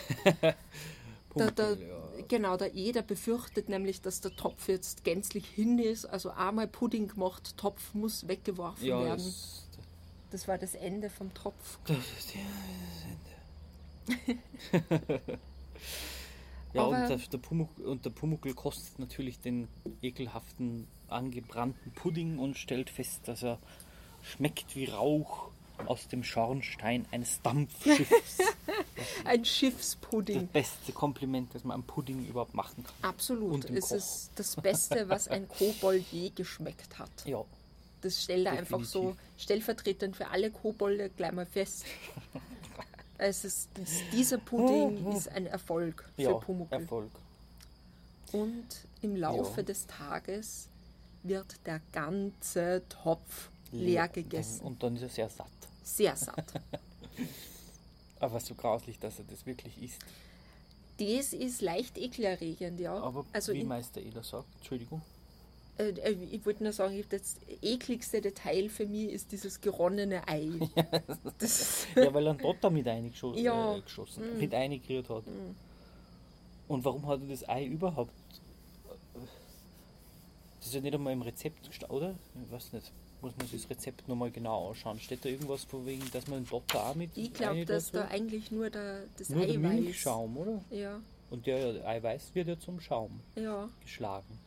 Der, 1.35 1.51
der, 1.51 1.77
ja. 1.77 2.23
Genau, 2.27 2.57
der 2.57 2.73
Eder 2.73 3.03
befürchtet 3.03 3.69
nämlich, 3.69 4.01
dass 4.01 4.21
der 4.21 4.35
Topf 4.35 4.69
jetzt 4.69 5.03
gänzlich 5.03 5.45
hin 5.47 5.77
ist. 5.77 6.05
Also 6.05 6.31
einmal 6.31 6.67
Pudding 6.67 7.09
gemacht, 7.09 7.55
Topf 7.57 7.93
muss 7.93 8.27
weggeworfen 8.27 8.83
Ja, 8.83 9.03
werden. 9.03 9.23
das, 9.23 9.67
Das 10.31 10.47
war 10.47 10.57
das 10.57 10.73
Ende 10.73 11.11
vom 11.11 11.31
Topf. 11.35 11.77
das 11.85 11.97
ist 12.17 12.33
ja 12.33 12.41
das 14.07 14.19
Ende. 14.25 14.41
ja, 16.77 16.83
Aber- 16.83 17.01
und 17.01 17.09
der, 17.09 17.17
der 17.17 17.37
Pumuckl, 17.37 17.81
und 17.83 18.05
der 18.05 18.09
Pumuckl 18.11 18.53
kostet 18.53 18.99
natürlich 18.99 19.39
den 19.39 19.67
ekelhaften, 20.01 20.87
angebrannten 21.09 21.91
Pudding 21.93 22.37
und 22.39 22.57
stellt 22.57 22.89
fest, 22.89 23.21
dass 23.27 23.43
er 23.43 23.59
schmeckt 24.23 24.75
wie 24.75 24.85
Rauch 24.85 25.49
aus 25.85 26.07
dem 26.07 26.23
Schornstein 26.23 27.05
eines 27.11 27.41
Dampfschiffs. 27.43 28.39
Ein 29.25 29.41
das 29.43 29.47
Schiffspudding. 29.49 30.47
beste 30.47 30.91
Kompliment, 30.91 31.53
das 31.53 31.63
man 31.63 31.75
am 31.75 31.83
Pudding 31.83 32.25
überhaupt 32.25 32.53
machen 32.55 32.83
kann. 32.83 33.09
Absolut. 33.09 33.69
Es 33.69 33.89
Koch. 33.89 33.95
ist 33.97 34.31
das 34.35 34.55
Beste, 34.55 35.07
was 35.07 35.27
ein 35.27 35.47
Kobold 35.47 36.03
je 36.11 36.29
geschmeckt 36.31 36.97
hat. 36.97 37.11
Ja, 37.25 37.43
Das 38.01 38.23
stellt 38.23 38.47
er 38.47 38.53
einfach 38.53 38.83
so 38.83 39.15
stellvertretend 39.37 40.15
für 40.17 40.27
alle 40.29 40.49
Kobolde 40.49 41.09
gleich 41.15 41.31
mal 41.31 41.45
fest. 41.45 41.85
Es 43.17 43.43
ist, 43.45 43.69
dieser 44.11 44.37
Pudding 44.37 45.11
ist 45.11 45.29
ein 45.29 45.47
Erfolg 45.47 46.07
für 46.15 46.21
ja 46.21 46.33
Pumuckl. 46.33 46.73
Erfolg. 46.75 47.11
Und 48.31 48.67
im 49.01 49.15
Laufe 49.15 49.61
Ja. 49.61 49.63
des 49.65 49.87
Tages 49.87 50.67
wird 51.23 51.55
der 51.65 51.81
ganze 51.91 52.83
Topf 52.89 53.49
leer 53.71 54.07
gegessen. 54.07 54.61
Und 54.65 54.83
dann 54.83 54.95
ist 54.95 55.01
er 55.03 55.09
sehr 55.09 55.29
satt. 55.29 55.47
Sehr 55.83 56.15
satt. 56.15 56.53
Aber 58.19 58.39
so 58.39 58.55
grauslich, 58.55 58.99
dass 58.99 59.19
er 59.19 59.25
das 59.25 59.45
wirklich 59.45 59.81
isst. 59.81 60.01
Das 60.99 61.33
ist 61.33 61.61
leicht 61.61 61.97
ekelerregend, 61.97 62.79
ja. 62.79 62.95
Aber 62.95 63.25
also 63.31 63.53
wie 63.53 63.63
Meister 63.63 64.01
Eder 64.01 64.23
sagt, 64.23 64.47
Entschuldigung. 64.57 65.01
Äh, 65.77 65.89
äh, 65.89 66.17
ich 66.31 66.45
wollte 66.45 66.63
nur 66.63 66.73
sagen, 66.73 67.03
das 67.09 67.37
ekligste 67.61 68.21
Detail 68.21 68.69
für 68.69 68.85
mich 68.85 69.11
ist 69.11 69.31
dieses 69.31 69.61
geronnene 69.61 70.27
Ei. 70.27 70.49
Ja, 71.95 72.13
weil 72.13 72.25
er 72.27 72.31
einen 72.31 72.39
Dotter 72.39 72.69
mit 72.69 72.87
eingeschossen, 72.87 73.43
Ja. 73.43 73.75
äh, 73.75 73.81
geschossen, 73.81 74.37
mit 74.39 74.53
eingerührt 74.53 75.09
hat. 75.09 75.23
Und 76.67 76.83
warum 76.85 77.05
hat 77.07 77.21
er 77.21 77.27
das 77.27 77.47
Ei 77.47 77.65
überhaupt? 77.65 78.11
Das 80.59 80.67
ist 80.67 80.73
ja 80.75 80.81
nicht 80.81 80.93
einmal 80.95 81.13
im 81.13 81.21
Rezept 81.21 81.69
oder? 81.89 82.15
Ich 82.45 82.51
weiß 82.51 82.73
nicht. 82.73 82.91
Muss 83.21 83.35
man 83.37 83.47
sich 83.47 83.61
das 83.61 83.69
Rezept 83.71 84.07
nochmal 84.07 84.29
genau 84.29 84.69
anschauen. 84.69 84.99
Steht 84.99 85.25
da 85.25 85.29
irgendwas 85.29 85.63
von 85.63 85.85
wegen, 85.87 86.03
dass 86.11 86.27
man 86.27 86.43
den 86.43 86.49
Dotter 86.49 86.85
auch 86.87 86.95
mit 86.95 87.17
ich 87.17 87.33
glaube, 87.33 87.65
dass 87.65 87.91
da 87.91 88.05
eigentlich 88.09 88.51
nur 88.51 88.69
der, 88.69 89.05
das 89.17 89.29
Nur 89.29 89.45
der 89.45 89.55
Eiweiß. 89.55 89.79
Milchschaum, 89.81 90.37
oder? 90.37 90.61
Ja, 90.69 90.99
Und 91.31 91.47
der, 91.47 91.73
der 91.73 91.87
Eiweiß 91.87 92.35
wird 92.35 92.47
ja 92.47 92.59
zum 92.59 92.79
Schaum 92.79 93.19
ja. 93.35 93.69
geschlagen. 93.81 94.37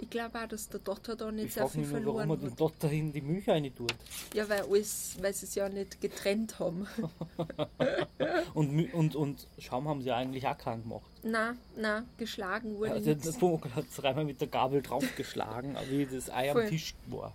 Ich 0.00 0.08
glaube 0.10 0.38
auch, 0.42 0.48
dass 0.48 0.68
der 0.68 0.80
Dotter 0.80 1.14
da 1.14 1.30
nicht 1.30 1.46
Ich 1.48 1.54
sehr 1.54 1.68
viel 1.68 1.82
mich 1.82 1.90
nur, 1.90 2.14
warum 2.16 2.26
verloren 2.26 2.28
man 2.28 2.40
den 2.40 2.50
hat. 2.52 2.60
Dotter 2.60 2.90
in 2.90 3.12
die 3.12 3.20
Milch 3.20 3.48
rein 3.48 3.70
tut. 3.74 3.94
Ja, 4.34 4.48
weil, 4.48 4.62
alles, 4.62 5.16
weil 5.20 5.34
sie 5.34 5.46
es 5.46 5.54
ja 5.54 5.68
nicht 5.68 6.00
getrennt 6.00 6.58
haben. 6.58 6.86
Und, 8.54 8.92
und, 8.92 9.16
und 9.16 9.46
Schaum 9.58 9.88
haben 9.88 10.02
sie 10.02 10.10
eigentlich 10.10 10.46
auch 10.46 10.56
keinen 10.58 10.82
gemacht. 10.82 11.02
na, 11.22 11.54
na, 11.76 12.04
geschlagen 12.18 12.76
wurde 12.76 12.92
Also 12.92 13.04
der 13.06 13.16
nichts. 13.16 13.38
Pumuckl 13.38 13.74
hat 13.74 13.84
es 13.90 14.04
einmal 14.04 14.24
mit 14.24 14.40
der 14.40 14.48
Gabel 14.48 14.82
draufgeschlagen, 14.82 15.76
wie 15.88 16.06
das 16.06 16.30
Ei 16.30 16.50
Voll. 16.52 16.62
am 16.64 16.68
Tisch 16.68 16.94
war. 17.06 17.32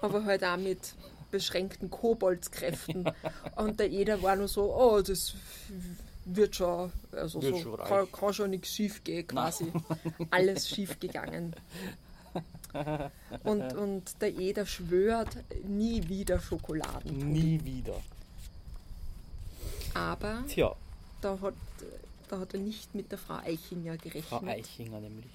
aber 0.00 0.24
halt 0.24 0.44
auch 0.44 0.56
mit 0.56 0.78
beschränkten 1.30 1.90
Koboldskräften. 1.90 3.10
Und 3.56 3.80
der 3.80 3.90
Eder 3.90 4.22
war 4.22 4.36
nur 4.36 4.48
so, 4.48 4.72
oh, 4.74 5.00
das 5.02 5.34
wird 6.24 6.56
schon, 6.56 6.92
also 7.12 7.42
Wird 7.42 7.56
so, 7.56 7.62
schon 7.62 7.76
kann, 7.78 8.10
kann 8.12 8.34
schon 8.34 8.50
nichts 8.50 8.70
schief 8.70 9.04
gehen, 9.04 9.26
quasi. 9.26 9.72
Alles 10.30 10.68
schief 10.68 10.98
gegangen. 10.98 11.54
Und, 13.44 13.72
und 13.76 14.20
der 14.20 14.34
Eder 14.34 14.66
schwört, 14.66 15.36
nie 15.66 16.08
wieder 16.08 16.40
Schokoladen. 16.40 17.32
Nie 17.32 17.62
wieder. 17.64 18.00
Aber 19.94 20.44
Tja, 20.48 20.74
da 21.20 21.38
hat, 21.40 21.54
da 22.28 22.40
hat 22.40 22.54
er 22.54 22.60
nicht 22.60 22.94
mit 22.94 23.12
der 23.12 23.18
Frau 23.18 23.36
Eichinger 23.36 23.96
gerechnet. 23.96 24.24
Frau 24.24 24.44
Eichinger 24.44 25.00
nämlich. 25.00 25.30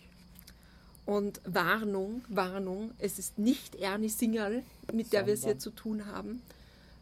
Und 1.06 1.41
Warnung, 1.45 2.23
Warnung, 2.28 2.91
es 2.99 3.17
ist 3.17 3.39
nicht 3.39 3.75
Ernie 3.75 4.10
Singerl, 4.10 4.63
mit 4.93 5.12
der 5.12 5.25
wir 5.25 5.34
es 5.34 5.39
hier 5.39 5.54
Sondern? 5.54 5.60
zu 5.60 5.69
tun 5.71 6.06
haben, 6.06 6.41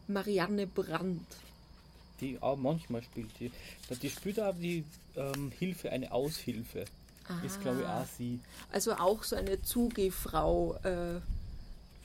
Marianne 0.06 0.66
Brandt. 0.66 1.26
Die 2.20 2.40
auch 2.42 2.56
manchmal 2.56 3.02
spielt 3.02 3.30
die. 3.38 3.50
Die 4.02 4.10
spielt 4.10 4.40
auch 4.40 4.54
die 4.54 4.84
ähm, 5.16 5.52
Hilfe, 5.58 5.90
eine 5.90 6.10
Aushilfe. 6.12 6.84
Ist 7.44 7.60
glaube 7.60 7.80
ich 7.80 7.86
Ah. 7.86 8.02
auch 8.02 8.06
sie. 8.06 8.40
Also 8.72 8.92
auch 8.94 9.22
so 9.22 9.36
eine 9.36 9.60
Zugefrau, 9.62 10.74
äh, 10.82 11.20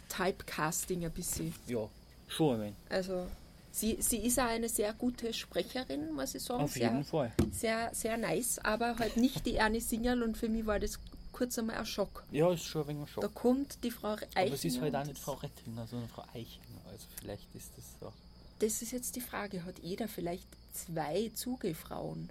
Typecasting 0.09 1.05
ein 1.05 1.11
bisschen. 1.11 1.53
Ja, 1.67 1.87
schon 2.27 2.59
wenig. 2.61 2.73
Also 2.89 3.25
sie, 3.71 3.97
sie 4.01 4.17
ist 4.17 4.39
auch 4.39 4.43
eine 4.45 4.69
sehr 4.69 4.93
gute 4.93 5.33
Sprecherin, 5.33 6.13
muss 6.13 6.35
ich 6.35 6.43
sagen. 6.43 6.63
Auf 6.63 6.73
sehr, 6.73 6.89
jeden 6.91 7.03
Fall. 7.03 7.31
Sehr, 7.51 7.89
sehr 7.93 8.17
nice, 8.17 8.59
aber 8.59 8.97
halt 8.99 9.17
nicht 9.17 9.45
die 9.45 9.55
Ernie 9.55 9.79
Singerl 9.79 10.21
und 10.23 10.37
für 10.37 10.49
mich 10.49 10.65
war 10.65 10.79
das 10.79 10.99
kurz 11.31 11.57
einmal 11.57 11.77
ein 11.77 11.85
Schock. 11.85 12.23
Ja, 12.31 12.51
ist 12.51 12.65
schon 12.65 12.81
ein 12.83 12.87
wenig 12.89 13.01
ein 13.03 13.07
Schock. 13.07 13.21
Da 13.23 13.27
kommt 13.29 13.83
die 13.83 13.91
Frau 13.91 14.13
Eichinger. 14.13 14.45
Aber 14.45 14.53
es 14.53 14.65
ist 14.65 14.81
halt 14.81 14.95
auch 14.95 15.05
nicht 15.05 15.19
Frau 15.19 15.33
Rettinger, 15.33 15.87
sondern 15.87 16.09
Frau 16.09 16.23
Eichinger. 16.33 16.81
Also 16.91 17.05
vielleicht 17.19 17.47
ist 17.55 17.71
das 17.75 17.85
so. 17.99 18.13
Das 18.59 18.81
ist 18.81 18.91
jetzt 18.91 19.15
die 19.15 19.21
Frage, 19.21 19.65
hat 19.65 19.79
jeder 19.79 20.07
vielleicht 20.07 20.47
zwei 20.73 21.31
Zugefrauen? 21.35 22.29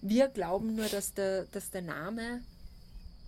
Wir 0.00 0.28
glauben 0.28 0.76
nur, 0.76 0.86
dass 0.88 1.14
der, 1.14 1.44
dass 1.46 1.70
der 1.70 1.82
Name 1.82 2.42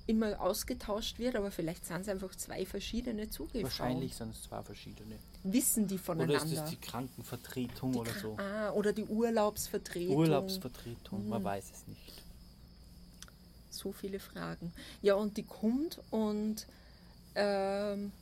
immer 0.06 0.40
ausgetauscht 0.40 1.18
wird, 1.18 1.35
aber 1.35 1.50
vielleicht 1.50 1.85
sind 1.85 2.02
es 2.02 2.09
einfach 2.09 2.32
zwei 2.37 2.64
verschiedene 2.64 3.28
Zugefrauen. 3.28 3.64
Wahrscheinlich 3.64 4.14
sind 4.14 4.30
es 4.35 4.42
zwei 4.44 4.62
verschiedene. 4.62 5.16
Wissen 5.42 5.88
die 5.88 5.94
Oder 5.94 6.02
voneinander? 6.04 6.44
ist 6.44 6.54
das 6.56 6.70
die 6.70 6.76
Krankenvertretung 6.76 7.92
Die 7.92 7.98
oder 7.98 8.12
so? 8.20 8.37
Ah, 8.38 8.70
oder 8.70 8.92
die 8.92 9.04
Urlaubsvertretung. 9.04 10.14
Urlaubsvertretung, 10.16 11.24
Mhm. 11.24 11.28
man 11.30 11.42
weiß 11.42 11.64
es 11.72 11.87
nicht. 11.88 12.22
So 13.70 13.90
viele 13.92 14.20
Fragen. 14.20 14.72
Ja, 15.02 15.14
und 15.14 15.37
die 15.37 15.42
kommt 15.42 15.98
und 16.11 16.66
ähm, 17.35 18.12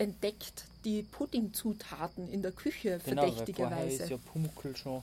entdeckt 0.00 0.64
die 0.84 1.02
Puddingzutaten 1.02 2.28
in 2.32 2.42
der 2.42 2.52
Küche 2.52 3.00
Genau, 3.04 3.22
verdächtigerweise. 3.22 4.02
ist 4.04 4.10
ja 4.10 4.16
Pumuckl 4.32 4.74
schon 4.76 5.02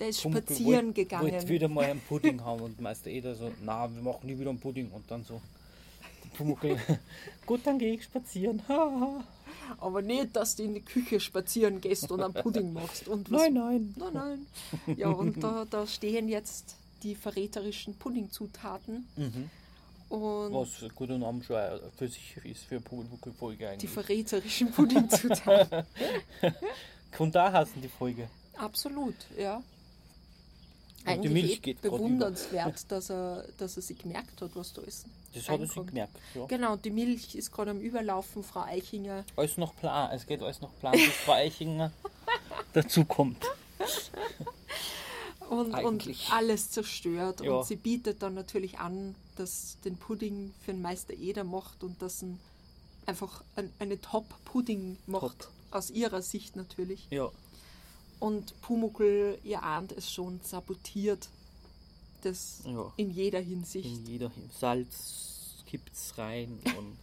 der 0.00 0.08
ist 0.08 0.22
Pumuckl 0.22 0.42
spazieren 0.46 0.86
wollt- 0.86 0.94
gegangen. 0.94 1.32
wollte 1.32 1.48
wieder 1.48 1.68
mal 1.68 1.84
einen 1.90 2.00
Pudding 2.00 2.42
haben 2.42 2.60
und 2.62 2.80
Meister 2.80 3.10
Eder 3.10 3.34
so, 3.34 3.50
na, 3.64 3.88
wir 3.94 4.02
machen 4.02 4.26
nie 4.26 4.38
wieder 4.38 4.50
einen 4.50 4.60
Pudding 4.60 4.90
und 4.90 5.10
dann 5.10 5.24
so 5.24 5.40
Pumuckl, 6.36 6.76
gut, 7.46 7.60
dann 7.64 7.78
gehe 7.78 7.94
ich 7.94 8.04
spazieren. 8.04 8.62
Aber 9.80 10.02
nicht, 10.02 10.34
dass 10.36 10.56
du 10.56 10.62
in 10.62 10.74
die 10.74 10.80
Küche 10.80 11.20
spazieren 11.20 11.80
gehst 11.80 12.10
und 12.10 12.22
einen 12.22 12.32
Pudding 12.34 12.72
machst. 12.72 13.08
Und 13.08 13.30
was 13.30 13.40
nein, 13.42 13.54
nein. 13.54 13.94
Nein, 13.98 14.12
nein. 14.86 14.96
Ja, 14.96 15.08
und 15.10 15.42
da, 15.42 15.66
da 15.68 15.86
stehen 15.86 16.28
jetzt 16.28 16.76
die 17.02 17.14
verräterischen 17.14 17.94
Puddingzutaten. 17.96 19.06
Mhm. 19.16 19.50
Und 20.08 20.54
Was 20.54 20.82
gut 20.94 21.10
und 21.10 21.20
Namen 21.20 21.42
schon 21.42 21.56
für 21.96 22.08
sich 22.08 22.36
ist 22.44 22.64
für 22.64 22.80
die 22.80 23.66
eigentlich. 23.66 23.90
verräterischen 23.90 24.70
Puddingzutaten. 24.70 25.84
Und 27.18 27.34
da 27.34 27.52
hassen 27.52 27.82
die 27.82 27.88
Folge. 27.88 28.28
Absolut, 28.56 29.14
ja. 29.36 29.56
Und 29.56 29.64
die 31.04 31.10
Eigentlich 31.10 31.32
Milch 31.32 31.52
eh 31.52 31.58
geht 31.58 31.82
bewundernswert, 31.82 32.90
dass 32.90 33.10
er, 33.10 33.44
dass 33.56 33.76
er 33.76 33.82
sich 33.82 33.98
gemerkt 33.98 34.40
hat, 34.40 34.50
was 34.54 34.72
da 34.72 34.82
ist. 34.82 35.06
Das 35.34 35.48
hat 35.48 35.60
er 35.60 35.66
sich 35.66 35.86
gemerkt. 35.86 36.16
Ja. 36.34 36.46
Genau, 36.46 36.76
die 36.76 36.90
Milch 36.90 37.34
ist 37.34 37.50
gerade 37.50 37.70
am 37.70 37.80
Überlaufen, 37.80 38.42
Frau 38.42 38.62
Eichinger. 38.62 39.24
Alles 39.36 39.56
noch 39.56 39.74
Plan, 39.76 40.10
es 40.12 40.26
geht 40.26 40.42
alles 40.42 40.60
noch 40.60 40.74
Plan, 40.80 40.92
bis 40.92 41.08
Frau 41.08 41.32
Eichinger 41.32 41.92
dazu 42.72 43.04
Und, 45.48 45.74
und 45.74 46.08
alles 46.30 46.70
zerstört. 46.70 47.40
Ja. 47.40 47.52
Und 47.56 47.66
sie 47.66 47.76
bietet 47.76 48.22
dann 48.22 48.34
natürlich 48.34 48.78
an, 48.78 49.14
dass 49.36 49.76
den 49.84 49.96
Pudding 49.96 50.52
für 50.64 50.72
den 50.72 50.82
Meister 50.82 51.14
Eder 51.14 51.44
macht 51.44 51.82
und 51.82 52.00
dass 52.02 52.22
ein, 52.22 52.38
einfach 53.06 53.42
ein, 53.56 53.72
eine 53.78 54.00
Top-Pudding 54.00 54.98
macht. 55.06 55.40
Top. 55.40 55.50
Aus 55.70 55.90
ihrer 55.90 56.22
Sicht 56.22 56.56
natürlich. 56.56 57.06
Ja, 57.10 57.30
Und 58.20 58.58
Pumuckl, 58.62 59.38
ihr 59.44 59.62
ahnt 59.62 59.92
es 59.92 60.10
schon, 60.12 60.40
sabotiert 60.42 61.28
das 62.22 62.60
Ja. 62.64 62.92
in 62.96 63.10
jeder 63.10 63.40
Hinsicht. 63.40 63.86
in 63.86 64.06
jeder 64.06 64.30
Hin- 64.30 64.50
Salz 64.58 65.62
gibt's 65.70 66.14
rein 66.18 66.58
und 66.78 66.96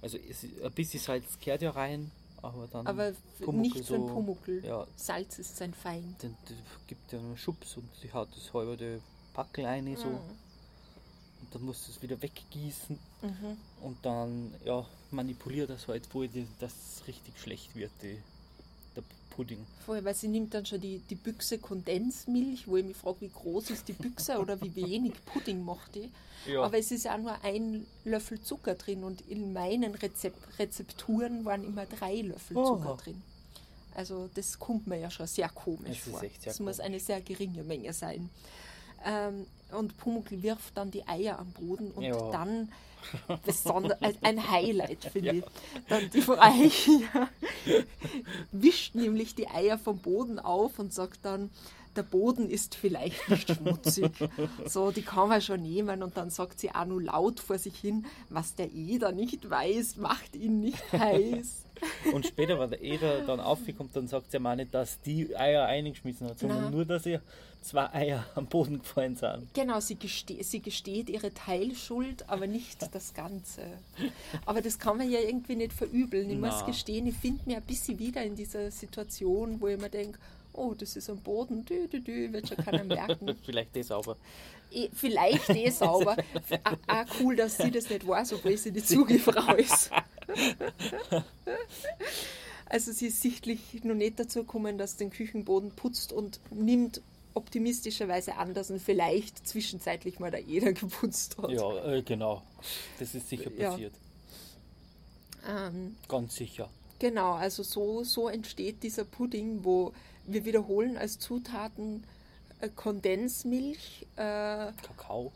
also 0.00 0.16
es, 0.16 0.44
ein 0.64 0.72
bisschen 0.72 1.00
Salz 1.00 1.24
gehört 1.40 1.60
ja 1.62 1.70
rein, 1.72 2.10
aber 2.42 2.66
dann 2.68 2.86
Aber 2.86 3.12
Pumuckl 3.40 3.78
nicht 3.78 3.84
so- 3.88 4.06
Pumuckl. 4.06 4.64
ja, 4.64 4.86
Salz 4.96 5.38
ist 5.38 5.56
sein 5.56 5.74
Feind. 5.74 6.22
dann 6.22 6.36
gibt 6.86 7.12
ja 7.12 7.18
einen 7.18 7.36
Schubs 7.36 7.76
und 7.76 7.88
sie 8.00 8.12
haut 8.12 8.28
das 8.34 8.52
halbe 8.54 9.00
Packel 9.34 9.64
rein 9.66 9.96
so 9.96 10.06
Mhm. 10.06 10.14
und 11.40 11.54
dann 11.54 11.62
muss 11.62 11.88
es 11.88 12.00
wieder 12.02 12.20
weggießen 12.20 12.98
Mhm. 13.22 13.56
und 13.82 13.96
dann 14.04 14.52
ja 14.64 14.84
manipuliert 15.10 15.70
das 15.70 15.88
halt, 15.88 16.06
wo 16.12 16.22
die, 16.24 16.46
das 16.60 16.72
richtig 17.06 17.38
schlecht 17.40 17.74
wird, 17.74 17.90
die, 18.02 18.18
Pudding. 19.38 19.64
Voll, 19.86 20.04
weil 20.04 20.14
sie 20.16 20.26
nimmt 20.26 20.52
dann 20.52 20.66
schon 20.66 20.80
die, 20.80 20.98
die 20.98 21.14
Büchse 21.14 21.58
Kondensmilch, 21.58 22.66
wo 22.66 22.76
ich 22.76 22.84
mich 22.84 22.96
frage, 22.96 23.20
wie 23.20 23.28
groß 23.28 23.70
ist 23.70 23.86
die 23.86 23.92
Büchse 23.92 24.36
oder 24.40 24.60
wie 24.60 24.74
wenig 24.74 25.12
Pudding 25.26 25.64
macht 25.64 25.94
die. 25.94 26.10
Ja. 26.50 26.62
Aber 26.64 26.76
es 26.76 26.90
ist 26.90 27.06
auch 27.08 27.18
nur 27.18 27.36
ein 27.44 27.86
Löffel 28.04 28.40
Zucker 28.40 28.74
drin 28.74 29.04
und 29.04 29.20
in 29.28 29.52
meinen 29.52 29.94
Rezep 29.94 30.34
Rezepturen 30.58 31.44
waren 31.44 31.62
immer 31.62 31.86
drei 31.86 32.22
Löffel 32.22 32.56
Oh. 32.56 32.76
Zucker 32.76 32.96
drin. 32.96 33.22
Also 33.94 34.28
das 34.34 34.58
kommt 34.58 34.88
mir 34.88 34.98
ja 34.98 35.10
schon 35.10 35.28
sehr 35.28 35.48
komisch 35.50 36.02
Das 36.04 36.08
vor. 36.10 36.22
das 36.44 36.58
muss 36.60 36.80
eine 36.80 36.98
sehr 36.98 37.20
geringe 37.20 37.62
Menge 37.62 37.92
sein. 37.92 38.30
Ähm, 39.04 39.46
und 39.72 39.96
Pumuckl 39.98 40.42
wirft 40.42 40.76
dann 40.76 40.90
die 40.90 41.06
Eier 41.06 41.38
am 41.38 41.50
Boden 41.52 41.90
und 41.90 42.02
Ja. 42.02 42.30
dann 42.30 42.72
besonders 43.44 44.00
ein- 44.02 44.16
ein 44.22 44.50
Highlight 44.50 45.04
finde 45.04 45.32
ich. 45.36 45.44
Dann 45.88 46.10
die 46.10 46.20
Frau 46.22 46.36
Eichinger 46.38 47.28
wischt 48.52 48.94
nämlich 48.94 49.34
die 49.34 49.48
Eier 49.48 49.78
vom 49.78 49.98
Boden 49.98 50.38
auf 50.38 50.78
und 50.78 50.92
sagt 50.92 51.20
dann, 51.24 51.50
der 51.98 52.04
Boden 52.04 52.48
ist 52.48 52.76
vielleicht 52.76 53.28
nicht 53.28 53.50
schmutzig. 53.50 54.12
So, 54.66 54.90
die 54.90 55.02
kann 55.02 55.28
man 55.28 55.42
schon 55.42 55.62
nehmen. 55.62 56.02
Und 56.02 56.16
dann 56.16 56.30
sagt 56.30 56.60
sie 56.60 56.70
auch 56.70 56.84
nur 56.84 57.02
laut 57.02 57.40
vor 57.40 57.58
sich 57.58 57.76
hin, 57.76 58.06
was 58.30 58.54
der 58.54 58.72
Eder 58.72 59.12
nicht 59.12 59.50
weiß, 59.50 59.96
macht 59.96 60.36
ihn 60.36 60.60
nicht 60.60 60.92
heiß. 60.92 61.64
Und 62.12 62.26
später, 62.26 62.58
wenn 62.58 62.70
der 62.70 62.82
Eder 62.82 63.22
dann 63.22 63.40
aufkommt, 63.40 63.94
dann 63.94 64.08
sagt 64.08 64.30
sie 64.30 64.38
mal 64.38 64.56
nicht, 64.56 64.72
dass 64.72 65.00
die 65.02 65.36
Eier 65.36 65.66
eingeschmissen 65.66 66.28
hat, 66.28 66.38
sondern 66.38 66.62
Nein. 66.62 66.72
nur, 66.72 66.84
dass 66.84 67.06
ihr 67.06 67.20
zwei 67.60 67.92
Eier 67.92 68.24
am 68.34 68.46
Boden 68.46 68.78
gefallen 68.78 69.16
sind. 69.16 69.52
Genau, 69.54 69.80
sie, 69.80 69.96
geste 69.96 70.42
sie 70.42 70.60
gesteht 70.60 71.10
ihre 71.10 71.32
Teilschuld, 71.34 72.28
aber 72.28 72.46
nicht 72.46 72.88
das 72.92 73.14
Ganze. 73.14 73.62
Aber 74.46 74.60
das 74.60 74.78
kann 74.78 74.96
man 74.98 75.10
ja 75.10 75.20
irgendwie 75.20 75.56
nicht 75.56 75.72
verübeln. 75.72 76.30
Ich 76.30 76.38
muss 76.38 76.60
Na. 76.60 76.66
gestehen, 76.66 77.06
ich 77.06 77.16
finde 77.16 77.42
mich 77.46 77.56
ein 77.56 77.62
bisschen 77.62 77.98
wieder 77.98 78.22
in 78.22 78.36
dieser 78.36 78.70
Situation, 78.70 79.60
wo 79.60 79.68
ich 79.68 79.80
mir 79.80 79.90
denke, 79.90 80.18
oh, 80.58 80.74
das 80.74 80.96
ist 80.96 81.08
am 81.08 81.18
Boden, 81.18 81.64
dü, 81.64 81.86
dü, 81.88 82.00
dü, 82.00 82.32
wird 82.32 82.48
schon 82.48 82.56
keiner 82.58 82.84
merken. 82.84 83.36
Vielleicht 83.44 83.74
das 83.76 83.90
aber. 83.90 84.16
Eh, 84.72 84.88
Vielleicht 84.92 85.48
eh 85.50 85.70
sauber. 85.70 86.16
Auch- 86.64 86.94
Auch 86.94 87.06
cool, 87.20 87.36
dass 87.36 87.56
sie 87.56 87.70
das 87.70 87.88
nicht 87.88 88.06
weiß, 88.06 88.34
obwohl 88.34 88.56
sie 88.56 88.72
die 88.72 88.84
Zugefrau 88.84 89.54
ist. 89.54 89.90
Also 92.70 92.92
sie 92.92 93.06
ist 93.06 93.22
sichtlich 93.22 93.82
noch 93.82 93.94
nicht 93.94 94.18
dazu 94.20 94.40
gekommen, 94.40 94.76
dass 94.76 94.96
den 94.96 95.08
Küchenboden 95.10 95.70
putzt 95.70 96.12
und 96.12 96.38
nimmt 96.50 97.00
optimistischerweise 97.32 98.36
an, 98.36 98.52
dass 98.52 98.68
ihn 98.68 98.78
vielleicht 98.78 99.46
zwischenzeitlich 99.48 100.18
mal 100.18 100.30
der 100.30 100.46
Eder 100.46 100.72
geputzt 100.74 101.38
hat. 101.38 101.50
Ja, 101.50 101.84
äh, 101.94 102.02
genau. 102.02 102.42
Das 102.98 103.14
ist 103.14 103.28
sicher 103.30 103.50
Ja. 103.56 103.70
passiert. 103.70 103.94
Ähm, 105.48 105.96
Ganz 106.08 106.34
sicher. 106.34 106.68
genau, 106.98 107.32
also 107.34 107.62
so, 107.62 108.04
so 108.04 108.28
entsteht 108.28 108.82
dieser 108.82 109.04
Pudding, 109.04 109.64
wo 109.64 109.94
wir 110.28 110.44
wiederholen 110.44 110.96
als 110.96 111.18
Zutaten 111.18 112.04
äh, 112.60 112.68
Kondensmilch, 112.68 114.06
äh, 114.16 114.72
Kakao 114.82 115.32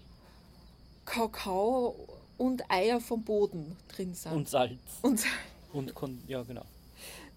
Kakao 1.05 1.95
und 2.39 2.71
Eier 2.71 3.01
vom 3.01 3.23
Boden 3.25 3.77
drin 3.89 4.15
sind. 4.15 4.33
und 4.33 4.49
Salz. 4.49 4.79
Und 5.03 5.25
Und 5.73 5.95
Kon 5.95 6.21
ja, 6.29 6.43
genau. 6.43 6.65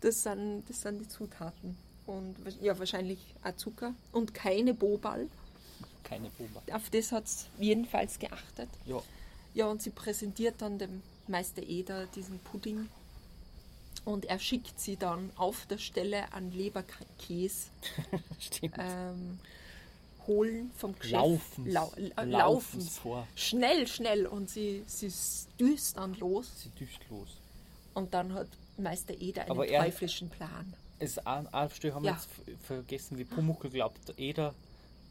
das 0.01 0.23
sind, 0.23 0.63
das 0.67 0.81
sind 0.81 0.99
die 0.99 1.07
Zutaten. 1.07 1.77
Und 2.05 2.35
ja, 2.61 2.77
wahrscheinlich 2.77 3.19
auch 3.43 3.55
Zucker 3.55 3.93
und 4.11 4.33
keine 4.33 4.73
Bobal. 4.73 5.27
Keine 6.03 6.29
Boba. 6.29 6.61
Auf 6.75 6.89
das 6.91 7.11
hat 7.11 7.25
es 7.25 7.47
jedenfalls 7.59 8.19
geachtet. 8.19 8.69
Ja, 8.85 9.01
Ja, 9.55 9.65
und 9.67 9.81
sie 9.81 9.89
präsentiert 9.89 10.55
dann 10.59 10.77
dem 10.77 11.01
Meister 11.27 11.63
Eder 11.63 12.05
diesen 12.07 12.37
Pudding. 12.39 12.87
Und 14.05 14.25
er 14.25 14.37
schickt 14.39 14.79
sie 14.79 14.95
dann 14.97 15.31
auf 15.35 15.65
der 15.65 15.79
Stelle 15.79 16.31
an 16.31 16.51
Leberkäse 16.51 17.67
ähm, 18.77 19.39
holen 20.27 20.71
vom 20.77 20.93
Geschäft. 20.93 21.13
Laufens. 21.13 21.73
Lau 21.73 21.91
äh, 21.97 22.23
laufens. 22.25 22.97
vor. 22.99 23.27
Schnell, 23.35 23.87
schnell. 23.87 24.27
Und 24.27 24.49
sie, 24.49 24.83
sie 24.87 25.11
düst 25.59 25.97
dann 25.97 26.13
los. 26.15 26.47
Sie 26.63 26.69
düst 26.69 26.99
los. 27.09 27.29
Und 27.93 28.13
dann 28.13 28.33
hat 28.33 28.47
Meister 28.77 29.13
Eder 29.19 29.43
einen 29.43 29.51
Aber 29.51 29.67
er- 29.67 29.83
teuflischen 29.83 30.29
Plan. 30.29 30.73
Es 30.99 31.17
haben 31.17 31.47
wir 31.51 32.09
Ja. 32.11 32.13
jetzt 32.13 32.29
vergessen, 32.63 33.17
wie 33.17 33.25
Pumuckl 33.25 33.69
glaubt, 33.69 34.07
der 34.07 34.17
Eder, 34.17 34.53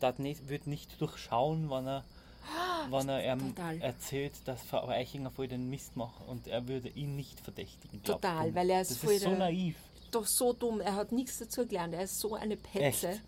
dat 0.00 0.18
nicht, 0.18 0.48
wird 0.48 0.66
nicht 0.66 0.98
durchschauen, 1.00 1.68
wenn 1.70 1.86
er, 1.86 2.04
wenn 2.90 3.08
er 3.08 3.32
ihm 3.34 3.54
Total. 3.54 3.80
erzählt, 3.80 4.32
dass 4.44 4.62
Frau 4.62 4.86
Eichinger 4.88 5.30
voll 5.30 5.48
den 5.48 5.68
Mist 5.70 5.96
macht 5.96 6.20
und 6.28 6.46
er 6.46 6.66
würde 6.68 6.88
ihn 6.88 7.16
nicht 7.16 7.40
verdächtigen. 7.40 8.02
Total, 8.02 8.54
weil 8.54 8.70
er 8.70 8.82
ist 8.82 8.92
das 8.92 8.98
voll 8.98 9.12
ist 9.14 9.22
so 9.24 9.30
der- 9.30 9.38
naiv. 9.38 9.76
Doch 10.10 10.26
so 10.26 10.52
dumm, 10.52 10.80
er 10.80 10.94
hat 10.94 11.10
nichts 11.12 11.38
dazu 11.38 11.66
gelernt. 11.66 11.92
Er 11.94 12.02
ist 12.04 12.20
so 12.20 12.34
eine 12.34 12.56
Petze. 12.56 13.08
Echt? 13.08 13.20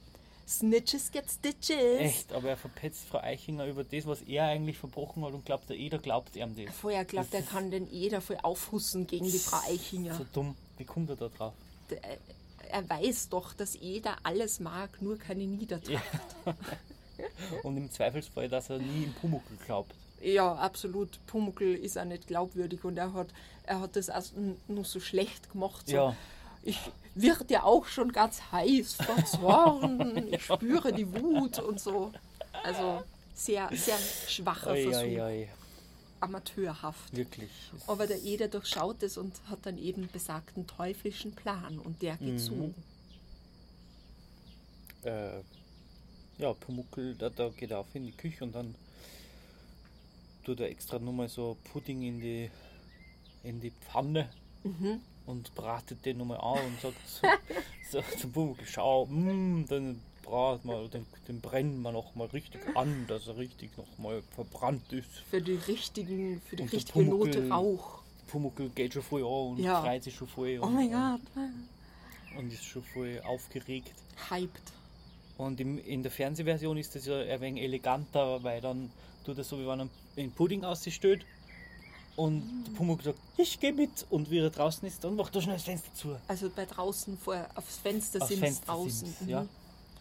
Snitches 0.48 1.10
get 1.10 1.28
stitches. 1.28 1.98
Echt, 2.00 2.32
aber 2.32 2.50
er 2.50 2.56
verpetzt 2.56 3.06
Frau 3.08 3.18
Eichinger 3.18 3.66
über 3.66 3.82
das, 3.82 4.06
was 4.06 4.22
er 4.22 4.44
eigentlich 4.44 4.78
verbrochen 4.78 5.24
hat 5.24 5.32
und 5.32 5.44
glaubt, 5.44 5.68
der 5.68 5.76
Eder 5.76 5.98
glaubt 5.98 6.36
ihm 6.36 6.54
das. 6.54 6.72
Vorher 6.76 7.04
glaubt, 7.04 7.34
er 7.34 7.42
kann 7.42 7.72
den 7.72 7.92
Eder 7.92 8.20
voll 8.20 8.38
aufhussen 8.42 9.08
gegen 9.08 9.24
die 9.24 9.38
Frau 9.38 9.58
Eichinger. 9.68 10.14
So 10.14 10.24
dumm. 10.32 10.54
Wie 10.78 10.84
kommt 10.84 11.10
er 11.10 11.16
da 11.16 11.28
drauf? 11.28 11.54
Der- 11.90 12.00
Er 12.68 12.88
weiß 12.88 13.28
doch, 13.30 13.52
dass 13.54 13.74
Eder 13.76 14.16
alles 14.24 14.60
mag, 14.60 15.02
nur 15.02 15.18
keine 15.18 15.44
Niedertracht. 15.46 16.02
Und 17.62 17.76
im 17.76 17.90
Zweifelsfall, 17.90 18.48
dass 18.48 18.70
er 18.70 18.78
nie 18.78 19.04
im 19.04 19.12
Pumuckl 19.14 19.56
glaubt. 19.64 19.92
Ja, 20.20 20.54
absolut. 20.54 21.18
Pumuckl 21.26 21.74
ist 21.74 21.98
auch 21.98 22.04
nicht 22.04 22.26
glaubwürdig 22.26 22.84
und 22.84 22.96
er 22.96 23.12
hat, 23.12 23.28
er 23.64 23.80
hat 23.80 23.96
das 23.96 24.10
auch 24.10 24.24
nur 24.68 24.84
so 24.84 25.00
schlecht 25.00 25.52
gemacht. 25.52 25.86
So. 25.86 25.94
Ja. 25.94 26.16
Ich 26.62 26.78
wird 27.14 27.50
ja 27.50 27.62
auch 27.62 27.86
schon 27.86 28.12
ganz 28.12 28.40
heiß 28.52 28.94
vor 28.94 29.24
Zorn. 29.24 30.28
Ich 30.32 30.44
spüre 30.44 30.92
die 30.92 31.10
Wut 31.14 31.58
und 31.58 31.80
so. 31.80 32.12
Also 32.64 33.02
sehr, 33.34 33.70
sehr 33.72 33.98
schwacher 33.98 34.72
Oi, 34.72 34.82
Versuch. 34.82 35.02
oi, 35.02 35.20
oi. 35.20 35.48
Amateurhaft. 36.20 37.16
Wirklich. 37.16 37.50
Aber 37.86 38.06
der 38.06 38.22
Eder 38.22 38.48
durchschaut 38.48 39.02
es 39.02 39.16
und 39.16 39.34
hat 39.48 39.60
dann 39.64 39.78
eben 39.78 40.08
besagten 40.12 40.66
teuflischen 40.66 41.32
Plan 41.32 41.78
und 41.78 42.02
der 42.02 42.16
geht 42.16 42.40
so. 42.40 42.72
äh, 45.04 45.40
ja, 46.38 46.52
Pumuckl, 46.52 47.14
da, 47.18 47.30
da 47.30 47.48
geht 47.48 47.70
er 47.70 47.80
auf 47.80 47.94
in 47.94 48.06
die 48.06 48.12
Küche 48.12 48.44
und 48.44 48.54
dann 48.54 48.74
tut 50.44 50.60
er 50.60 50.68
extra 50.70 50.98
nochmal 50.98 51.28
so 51.28 51.56
Pudding 51.72 52.02
in 52.02 52.20
die, 52.20 52.50
in 53.42 53.60
die 53.60 53.70
Pfanne 53.70 54.28
und 55.26 55.54
bratet 55.54 56.04
den 56.04 56.18
nochmal 56.18 56.38
an 56.38 56.64
und 56.66 56.80
sagt 56.80 56.96
so, 57.08 57.26
so 57.90 58.18
zum 58.18 58.32
Pumuckl, 58.32 58.66
schau, 58.66 59.06
mm, 59.06 59.66
dann 59.68 60.00
brat 60.22 60.64
mal, 60.64 60.88
den, 60.88 61.06
den 61.28 61.40
brennen 61.40 61.80
wir 61.82 61.92
nochmal 61.92 62.26
richtig 62.28 62.60
an, 62.76 63.06
dass 63.08 63.28
er 63.28 63.36
richtig 63.36 63.76
nochmal 63.78 64.22
verbrannt 64.34 64.92
ist. 64.92 65.08
Für 65.30 65.40
die 65.40 65.54
richtigen, 65.54 66.40
für 66.48 66.56
die 66.56 66.62
Und 66.64 66.72
richtige 66.72 67.04
Note 67.04 67.40
Pumuckl- 67.42 67.52
Rauch. 67.52 68.02
Pumuckl 68.28 68.68
geht 68.70 68.92
schon 68.94 69.02
voll 69.02 69.20
an 69.22 69.52
und 69.52 69.58
Ja. 69.60 69.80
freut 69.80 70.02
sich 70.02 70.14
schon 70.16 70.26
voll 70.26 70.58
Oh 70.60 70.66
mein 70.66 70.90
Gott. 70.90 71.20
und 72.36 72.52
ist 72.52 72.64
schon 72.64 72.82
voll 72.82 73.20
aufgeregt. 73.24 73.92
Hyped. 74.30 74.72
Und 75.38 75.60
im, 75.60 75.78
in 75.78 76.02
der 76.02 76.10
Fernsehversion 76.10 76.76
ist 76.78 76.94
das 76.94 77.06
ja 77.06 77.18
ein 77.18 77.40
wenig 77.40 77.62
eleganter, 77.62 78.42
weil 78.42 78.60
dann 78.60 78.90
tut 79.24 79.38
er 79.38 79.44
so, 79.44 79.58
wie 79.58 79.66
wenn 79.66 79.80
er 79.80 79.88
den 80.16 80.32
Pudding 80.32 80.64
ausstellt 80.64 81.26
und 82.16 82.64
der 82.66 82.72
Pumuckl 82.72 83.04
sagt, 83.04 83.18
ich 83.36 83.60
gehe 83.60 83.72
mit. 83.72 84.06
Und 84.10 84.30
wie 84.30 84.38
er 84.38 84.50
draußen 84.50 84.88
ist, 84.88 85.04
dann 85.04 85.16
macht 85.16 85.34
er 85.36 85.42
schnell 85.42 85.56
das 85.56 85.64
Fenster 85.64 85.94
zu. 85.94 86.16
Also 86.26 86.50
bei 86.54 86.64
draußen 86.64 87.18
vor, 87.18 87.46
aufs 87.54 87.76
Fenster 87.76 88.22
Aufs 88.22 88.28
sind 88.30 88.40
Fenster 88.40 88.66
draußen. 88.66 89.14
Mhm. 89.20 89.28
ja. 89.28 89.46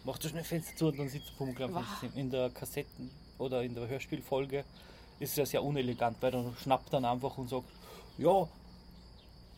Macht 0.04 0.24
er 0.24 0.30
schnell 0.30 0.42
das 0.42 0.48
Fenster 0.48 0.76
zu 0.76 0.86
und 0.86 0.98
dann 0.98 1.08
sitzt 1.08 1.28
der 1.28 1.34
Pumuckl 1.34 1.64
am. 1.64 1.74
Fenster. 1.74 2.18
In 2.18 2.30
der 2.30 2.50
Kassetten- 2.50 3.10
oder 3.38 3.62
in 3.62 3.74
der 3.74 3.86
Hörspielfolge 3.86 4.64
ist 5.20 5.30
es 5.30 5.36
ja 5.36 5.46
sehr 5.46 5.62
unelegant, 5.62 6.16
weil 6.20 6.34
er 6.34 6.52
schnappt 6.62 6.92
dann 6.92 7.04
einfach 7.04 7.36
und 7.36 7.50
sagt, 7.50 7.66
ja, 8.16 8.48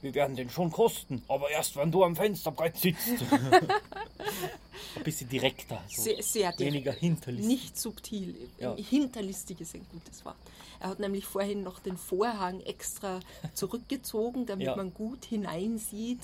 wir 0.00 0.14
werden 0.14 0.36
den 0.36 0.48
schon 0.50 0.70
kosten, 0.70 1.22
aber 1.28 1.50
erst 1.50 1.76
wenn 1.76 1.90
du 1.90 2.04
am 2.04 2.14
Fensterbrett 2.16 2.76
sitzt. 2.76 3.08
ein 4.96 5.02
bisschen 5.04 5.28
direkter, 5.28 5.82
so 5.88 6.02
Sehr, 6.02 6.22
sehr 6.22 6.52
direkt. 6.52 6.60
weniger 6.60 6.92
hinterlistig. 6.92 7.46
Nicht 7.46 7.78
subtil. 7.78 8.36
Ja. 8.58 8.74
Hinterlistig 8.76 9.60
ist 9.60 9.74
ein 9.74 9.86
gutes 9.92 10.24
Wort. 10.24 10.36
Er 10.80 10.90
hat 10.90 11.00
nämlich 11.00 11.24
vorhin 11.24 11.62
noch 11.62 11.80
den 11.80 11.96
Vorhang 11.96 12.60
extra 12.60 13.20
zurückgezogen, 13.54 14.46
damit 14.46 14.66
Ja. 14.66 14.76
man 14.76 14.94
gut 14.94 15.24
hineinsieht 15.24 16.20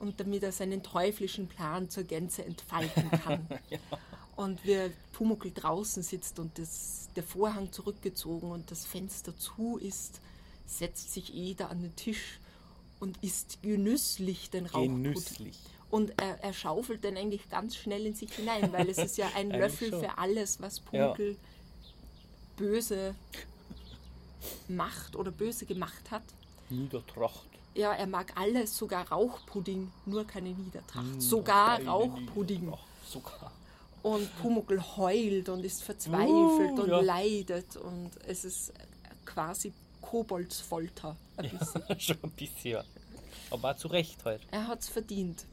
und 0.00 0.20
damit 0.20 0.42
er 0.42 0.52
seinen 0.52 0.82
teuflischen 0.82 1.48
Plan 1.48 1.90
zur 1.90 2.04
Gänze 2.04 2.44
entfalten 2.44 3.10
kann. 3.10 3.46
Und 4.36 4.64
wie 4.64 4.78
Pumuckl 5.14 5.50
draußen 5.50 6.00
sitzt 6.04 6.38
und 6.38 6.56
das, 6.60 7.08
der 7.16 7.24
Vorhang 7.24 7.72
zurückgezogen 7.72 8.52
und 8.52 8.70
das 8.70 8.86
Fenster 8.86 9.36
zu 9.36 9.78
ist, 9.78 10.20
setzt 10.64 11.12
sich 11.12 11.34
Eder 11.34 11.70
an 11.70 11.82
den 11.82 11.96
Tisch 11.96 12.38
und 13.00 13.22
isst 13.22 13.62
genüsslich 13.62 14.50
den 14.50 14.66
Rauchpudding. 14.66 15.02
Genüsslich. 15.02 15.58
Und 15.90 16.12
er, 16.20 16.42
er 16.42 16.52
schaufelt 16.52 17.02
den 17.04 17.16
eigentlich 17.16 17.48
ganz 17.48 17.76
schnell 17.76 18.04
in 18.04 18.14
sich 18.14 18.32
hinein, 18.32 18.72
weil 18.72 18.88
es 18.90 18.98
ist 18.98 19.16
ja 19.16 19.30
ein 19.34 19.50
Löffel 19.50 19.90
schon. 19.90 20.00
für 20.00 20.18
alles, 20.18 20.60
was 20.60 20.80
Pumuckl 20.80 21.36
böse 22.56 23.14
macht 24.68 25.16
oder 25.16 25.30
böse 25.30 25.64
gemacht 25.64 26.10
hat. 26.10 26.22
Niedertracht. 26.68 27.46
Ja, 27.74 27.92
er 27.92 28.06
mag 28.06 28.32
alles, 28.36 28.76
sogar 28.76 29.08
Rauchpudding, 29.08 29.90
nur 30.04 30.26
keine 30.26 30.50
Niedertracht. 30.50 31.22
sogar 31.22 31.76
Keine 31.78 31.90
Rauchpudding. 31.90 32.60
Niedertracht. 32.60 32.84
Sogar. 33.06 33.52
Und 34.02 34.28
Pumuckl 34.40 34.80
heult 34.96 35.48
und 35.48 35.64
ist 35.64 35.82
verzweifelt 35.82 36.78
Uh, 36.78 36.82
und 36.82 36.88
ja. 36.88 37.00
leidet 37.00 37.76
und 37.76 38.10
es 38.26 38.44
ist 38.44 38.72
quasi 39.24 39.72
Koboldsfolter. 40.00 41.16
Ein 41.36 41.50
bisschen. 41.50 41.82
Schon 42.00 42.16
ein 42.22 42.30
bisschen. 42.32 42.82
Aber 43.50 43.72
auch 43.72 43.76
zu 43.76 43.88
Recht 43.88 44.24
halt. 44.24 44.40
Er 44.50 44.66
hat 44.66 44.80
es 44.80 44.88
verdient, 44.88 45.44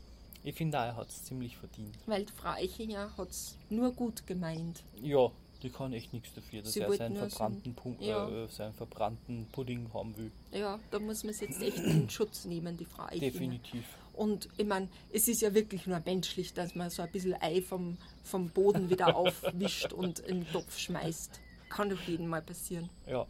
Ich 0.44 0.56
finde 0.56 0.78
auch, 0.80 0.84
er 0.84 0.96
hat 0.98 1.10
es 1.10 1.24
ziemlich 1.24 1.56
verdient. 1.58 1.96
weil 2.06 2.26
Frau 2.36 2.50
Eichinger 2.52 3.12
hat 3.18 3.30
es 3.30 3.56
nur 3.70 3.92
gut 3.94 4.26
gemeint. 4.28 4.84
Ja, 5.02 5.32
die 5.64 5.70
kann 5.70 5.94
echt 5.94 6.12
nichts 6.14 6.34
dafür, 6.36 6.62
dass 6.62 6.74
Sie 6.74 6.82
er 6.82 6.92
seinen 6.94 7.16
verbrannten, 7.16 7.74
Pun 7.74 7.96
Ja. 8.00 8.28
äh, 8.30 8.48
seinen 8.50 8.74
verbrannten 8.74 9.48
Pudding 9.52 9.90
haben 9.94 10.16
will. 10.18 10.32
Ja, 10.52 10.78
da 10.92 11.00
muss 11.00 11.24
man 11.24 11.32
es 11.34 11.40
jetzt 11.40 11.62
echt 11.62 11.78
in 11.80 12.10
Schutz 12.10 12.46
nehmen, 12.46 12.76
die 12.78 12.86
Frau 12.86 13.04
Eichinger. 13.04 13.22
Definitiv. 13.32 13.86
Und 14.14 14.48
ich 14.58 14.66
meine, 14.66 14.88
es 15.12 15.28
ist 15.28 15.42
ja 15.42 15.54
wirklich 15.54 15.88
nur 15.88 16.02
menschlich, 16.06 16.54
dass 16.54 16.76
man 16.76 16.90
so 16.90 17.02
ein 17.02 17.12
bisschen 17.12 17.36
Ei 17.42 17.62
vom, 17.62 17.98
vom 18.24 18.50
Boden 18.50 18.90
wieder 18.90 19.16
aufwischt 19.16 19.92
und 19.94 20.20
in 20.20 20.42
den 20.42 20.52
Topf 20.52 20.78
schmeißt. 20.78 21.40
Kann 21.70 21.90
doch 21.90 22.00
jedem 22.02 22.28
mal 22.28 22.42
passieren. 22.42 22.90
Ja, 23.08 23.26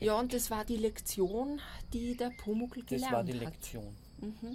Ja, 0.00 0.18
und 0.18 0.32
das 0.32 0.50
war 0.50 0.64
die 0.64 0.76
Lektion, 0.76 1.60
die 1.92 2.16
der 2.16 2.30
Pumuckl 2.30 2.80
das 2.80 2.88
gelernt 2.88 3.12
war 3.12 3.24
die 3.24 3.34
hat. 3.34 3.40
Lektion. 3.40 3.96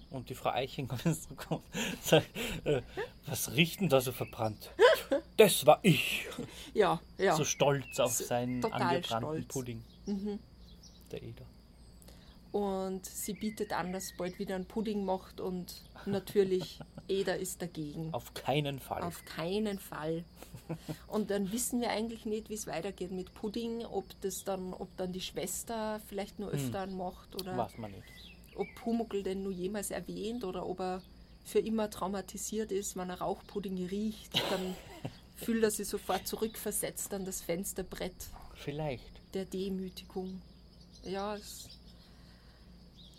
Und 0.09 0.29
die 0.29 0.35
Frau 0.35 0.49
Eichinger, 0.49 0.97
so 1.05 1.35
kommt, 1.35 1.63
sagt, 2.01 2.27
äh, 2.65 2.81
was 3.25 3.53
riecht 3.55 3.79
denn 3.79 3.89
da 3.89 4.01
so 4.01 4.11
verbrannt? 4.11 4.71
Das 5.37 5.65
war 5.65 5.79
ich. 5.81 6.27
Ja, 6.73 7.01
ja. 7.17 7.35
So 7.35 7.43
stolz 7.43 7.99
auf 7.99 8.13
seinen 8.13 8.61
total 8.61 8.81
angebrannten 8.81 9.43
stolz. 9.43 9.43
Mhm. 9.45 9.47
Pudding. 9.47 10.39
Der 11.11 11.23
Eder. 11.23 11.45
Und 12.53 13.05
sie 13.05 13.33
bietet 13.33 13.73
an, 13.73 13.91
dass 13.91 14.09
sie 14.09 14.13
bald 14.15 14.37
wieder 14.39 14.53
einen 14.55 14.65
Pudding 14.67 15.03
macht 15.03 15.41
und 15.41 15.81
natürlich, 16.05 16.79
Eder 17.07 17.35
ist 17.37 17.61
dagegen. 17.61 18.13
Auf 18.13 18.33
keinen 18.35 18.79
Fall. 18.79 19.01
Auf 19.01 19.25
keinen 19.25 19.79
Fall. 19.79 20.23
Und 21.07 21.31
dann 21.31 21.51
wissen 21.51 21.81
wir 21.81 21.89
eigentlich 21.89 22.25
nicht, 22.25 22.49
wie 22.49 22.53
es 22.53 22.67
weitergeht 22.67 23.11
mit 23.11 23.33
Pudding, 23.33 23.83
ob 23.85 24.05
das 24.21 24.43
dann, 24.43 24.71
ob 24.73 24.95
dann 24.97 25.11
die 25.11 25.19
Schwester 25.21 25.99
vielleicht 26.07 26.39
nur 26.39 26.49
öfter 26.51 26.81
einen 26.81 26.95
macht 26.95 27.35
oder 27.35 27.57
Weiß 27.57 27.77
man 27.79 27.91
nicht. 27.91 28.03
ob 28.55 28.67
Pumuckl 28.75 29.23
denn 29.23 29.43
nur 29.43 29.51
jemals 29.51 29.89
erwähnt 29.91 30.43
oder 30.43 30.65
ob 30.65 30.79
er 30.79 31.01
für 31.43 31.59
immer 31.59 31.89
traumatisiert 31.89 32.71
ist, 32.71 32.95
wenn 32.95 33.09
er 33.09 33.19
Rauchpudding 33.19 33.87
riecht, 33.87 34.33
dann 34.51 34.75
fühlt 35.35 35.63
er 35.63 35.71
sich 35.71 35.87
sofort 35.87 36.27
zurückversetzt 36.27 37.13
an 37.13 37.25
das 37.25 37.41
Fensterbrett 37.41 38.15
Vielleicht. 38.53 39.11
der 39.33 39.45
Demütigung. 39.45 40.41
Ja, 41.03 41.35
es, 41.35 41.67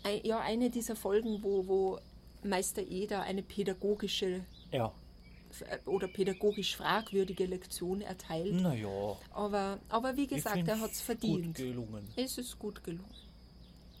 ein, 0.05 0.21
ja 0.23 0.39
eine 0.39 0.69
dieser 0.69 0.95
Folgen, 0.95 1.41
wo, 1.43 1.67
wo 1.67 1.99
Meister 2.43 2.81
Eder 2.81 3.21
eine 3.23 3.41
pädagogische 3.43 4.45
Ja. 4.71 4.91
oder 5.85 6.07
pädagogisch 6.07 6.75
fragwürdige 6.75 7.45
Lektion 7.45 8.01
erteilt. 8.01 8.53
Naja. 8.61 9.17
Aber, 9.33 9.79
aber 9.89 10.15
wie 10.15 10.27
gesagt, 10.27 10.67
er 10.67 10.79
hat 10.79 10.91
es 10.91 10.97
Gut 10.99 11.05
verdient. 11.05 11.55
gelungen. 11.55 12.07
Es 12.15 12.37
ist 12.37 12.57
gut 12.59 12.83
gelungen. 12.83 13.05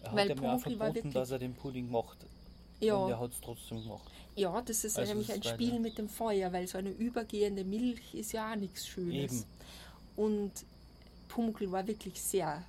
Er 0.03 0.13
Weil 0.13 0.29
hat 0.29 0.39
ja 0.41 0.57
verboten, 0.59 0.95
wirklich- 0.95 1.13
dass 1.13 1.31
er 1.31 1.39
den 1.39 1.53
Pudding 1.55 1.89
macht. 1.89 2.17
Und 2.23 2.87
Ja, 2.87 3.09
er 3.09 3.19
hat 3.19 3.31
es 3.31 3.41
trotzdem 3.41 3.81
gemacht. 3.81 4.11
ja, 4.35 4.61
das 4.61 4.83
ist 4.83 4.99
Also 4.99 5.11
nämlich 5.13 5.31
ein 5.33 5.41
Spiel 5.41 5.79
mit 5.79 5.97
dem 5.97 6.09
Feuer, 6.09 6.51
weil 6.53 6.67
so 6.67 6.77
eine 6.77 6.89
übergehende 6.91 7.63
Milch 7.63 8.13
ist 8.13 8.33
ja 8.33 8.51
auch 8.51 8.55
nichts 8.55 8.85
Schönes. 8.85 9.31
Eben. 9.41 9.45
Und 10.17 10.51
Pumuckl 11.29 11.71
war 11.71 11.87
wirklich 11.87 12.21
sehr 12.21 12.63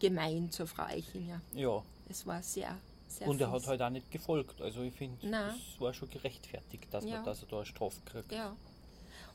gemein 0.00 0.50
zur 0.50 0.66
Frau 0.66 0.84
Eichinger. 0.84 1.40
Ja. 1.54 1.82
Es 2.08 2.26
war 2.26 2.42
sehr, 2.42 2.76
sehr 3.06 3.28
Und 3.28 3.40
er 3.40 3.50
hat 3.50 3.66
halt 3.66 3.82
auch 3.82 3.90
nicht 3.90 4.10
gefolgt. 4.10 4.60
Also 4.62 4.82
ich 4.82 4.94
finde, 4.94 5.18
es 5.26 5.80
war 5.80 5.92
schon 5.94 6.10
gerechtfertigt, 6.10 6.86
dass, 6.92 7.04
Ja. 7.04 7.16
man, 7.16 7.24
dass 7.24 7.42
er 7.42 7.48
da 7.48 7.56
eine 7.56 7.66
Strafe 7.66 8.00
kriegt. 8.04 8.32
Ja. 8.32 8.54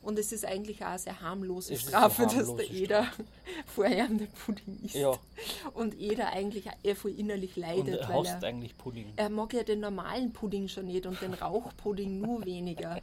Und 0.02 0.18
es 0.18 0.32
ist 0.32 0.44
eigentlich 0.44 0.82
auch 0.82 0.88
eine 0.88 0.98
sehr 0.98 1.18
harmlose 1.22 1.78
Strafe, 1.78 2.22
eine 2.24 2.26
dass 2.32 2.46
harmlose 2.46 2.56
der 2.66 2.70
Eder 2.76 3.06
vorher 3.64 4.06
den 4.06 4.28
Pudding 4.28 4.78
isst. 4.84 4.96
Ja. 4.96 5.12
Und 5.72 5.98
Eder 5.98 6.30
eigentlich 6.30 6.66
eher 6.82 6.94
voll 6.94 7.12
innerlich 7.12 7.56
Und 7.56 7.62
leidet, 7.62 8.00
er 8.00 8.08
weil 8.10 8.16
hasst 8.28 8.42
er, 8.42 8.48
eigentlich 8.48 8.76
Pudding. 8.76 9.14
er 9.16 9.30
mag 9.30 9.54
ja 9.54 9.62
den 9.62 9.80
normalen 9.80 10.30
Pudding 10.34 10.68
schon 10.68 10.86
nicht 10.88 11.06
und 11.06 11.22
den 11.22 11.32
Rauchpudding 11.32 12.20
nur 12.20 12.44
weniger. 12.44 13.00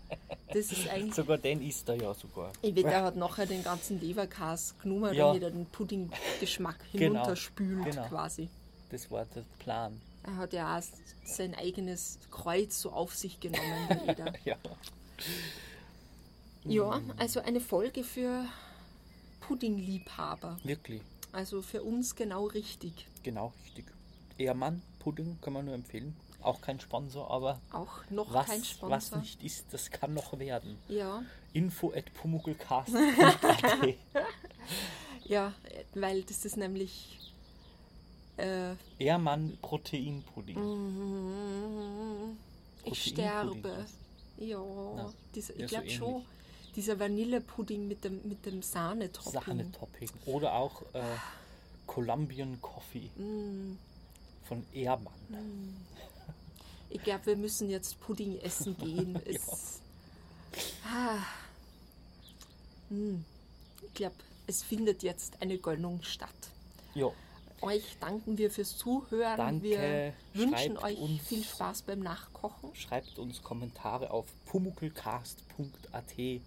Das 0.54 0.72
ist 0.72 0.88
eigentlich. 0.90 1.16
Sogar 1.16 1.40
den 1.40 1.64
isst 1.68 1.90
er 1.90 1.96
ja 1.96 2.14
sogar. 2.14 2.52
Ich 2.62 2.76
wette, 2.76 2.90
er 2.92 3.04
hat 3.06 3.16
nachher 3.16 3.48
den 3.48 3.64
ganzen 3.64 4.00
Leberkas 4.00 4.76
genommen, 4.84 5.12
Ja. 5.16 5.28
damit 5.30 5.42
er 5.42 5.50
den 5.52 5.66
Puddinggeschmack 5.66 6.78
Genau, 6.92 7.14
hinunterspült 7.16 7.86
genau. 7.86 8.08
quasi. 8.10 8.48
Das 8.92 9.10
war 9.10 9.26
der 9.26 9.44
Plan. 9.60 10.00
Er 10.24 10.38
hat 10.38 10.54
ja 10.54 10.78
auch 10.78 10.84
sein 11.26 11.56
eigenes 11.56 12.20
Kreuz 12.30 12.80
so 12.82 12.92
auf 12.92 13.16
sich 13.16 13.40
genommen, 13.40 13.88
der 13.90 14.10
Eder. 14.10 14.34
Ja. 14.46 14.58
Ja, 16.64 17.02
also 17.18 17.40
eine 17.40 17.60
Folge 17.60 18.04
für 18.04 18.46
Puddingliebhaber. 19.42 20.60
Wirklich. 20.64 21.02
Also 21.32 21.62
für 21.62 21.84
uns 21.84 22.16
genau 22.16 22.46
richtig. 22.48 23.08
Genau, 23.24 23.54
richtig. 23.64 23.86
Ehrmann, 24.38 24.82
Pudding 25.00 25.40
kann 25.42 25.54
man 25.54 25.66
nur 25.66 25.74
empfehlen. 25.74 26.16
Auch 26.42 26.62
kein 26.62 26.80
Sponsor, 26.80 27.30
aber 27.32 27.60
Auch 27.72 28.00
noch 28.10 28.34
was, 28.34 28.48
kein 28.48 28.64
Sponsor. 28.64 28.90
was 28.90 29.16
nicht 29.16 29.44
ist, 29.44 29.66
das 29.72 29.92
kann 29.92 30.14
noch 30.14 30.38
werden. 30.38 30.78
Ja, 30.88 31.24
Info 31.54 31.92
at 31.94 32.12
pumuckelcast. 32.14 32.94
ja, 35.26 35.54
weil 35.94 36.24
das 36.24 36.46
ist 36.46 36.58
nämlich 36.58 37.20
äh, 38.42 38.76
Ehrmann 39.04 39.58
Proteinpudding. 39.62 40.58
Mm, 40.58 42.38
Ich 42.84 43.14
Proteinpudding 43.14 43.14
sterbe. 43.14 43.86
Ja, 44.38 44.58
Ja, 44.98 45.14
dieser, 45.36 45.54
ich 45.56 45.60
ja, 45.60 45.68
so 45.68 45.76
glaube 45.76 45.90
schon, 45.90 46.26
dieser 46.76 47.00
Vanillepudding 47.00 47.88
mit 47.88 48.04
dem, 48.04 48.22
mit 48.28 48.46
dem 48.46 48.62
Sahnetopping. 48.62 49.42
Sahnetopping. 49.42 50.10
Oder 50.26 50.54
auch 50.54 50.82
äh, 50.94 51.02
Colombian 51.88 52.60
Coffee 52.62 53.10
Mm, 53.18 53.78
von 54.48 54.66
Ehrmann. 54.74 55.14
ich 56.90 57.02
glaube, 57.04 57.26
wir 57.28 57.36
müssen 57.38 57.70
jetzt 57.70 58.00
Pudding 58.02 58.40
essen 58.40 58.78
gehen. 58.78 59.20
Es, 59.26 59.80
ah, 60.86 61.20
mm, 62.90 63.24
ich 63.88 63.94
glaube, 63.94 64.16
es 64.48 64.64
findet 64.64 65.04
jetzt 65.04 65.42
eine 65.42 65.58
Gönnung 65.58 66.02
statt. 66.04 66.30
Ja, 66.94 67.12
Euch 67.62 67.84
danken 68.00 68.38
wir 68.38 68.50
fürs 68.50 68.76
Zuhören. 68.78 69.38
Danke. 69.38 69.64
Wir 69.64 70.14
wünschen 70.34 70.58
Schreibt 70.78 70.84
euch 70.84 70.98
uns- 71.00 71.22
viel 71.28 71.44
Spaß 71.44 71.82
beim 71.84 72.00
Nachkochen. 72.00 72.74
schreibt 72.76 73.20
uns 73.20 73.44
Kommentare 73.44 74.10
auf 74.12 74.26
pumuckelcast.at 74.48 76.42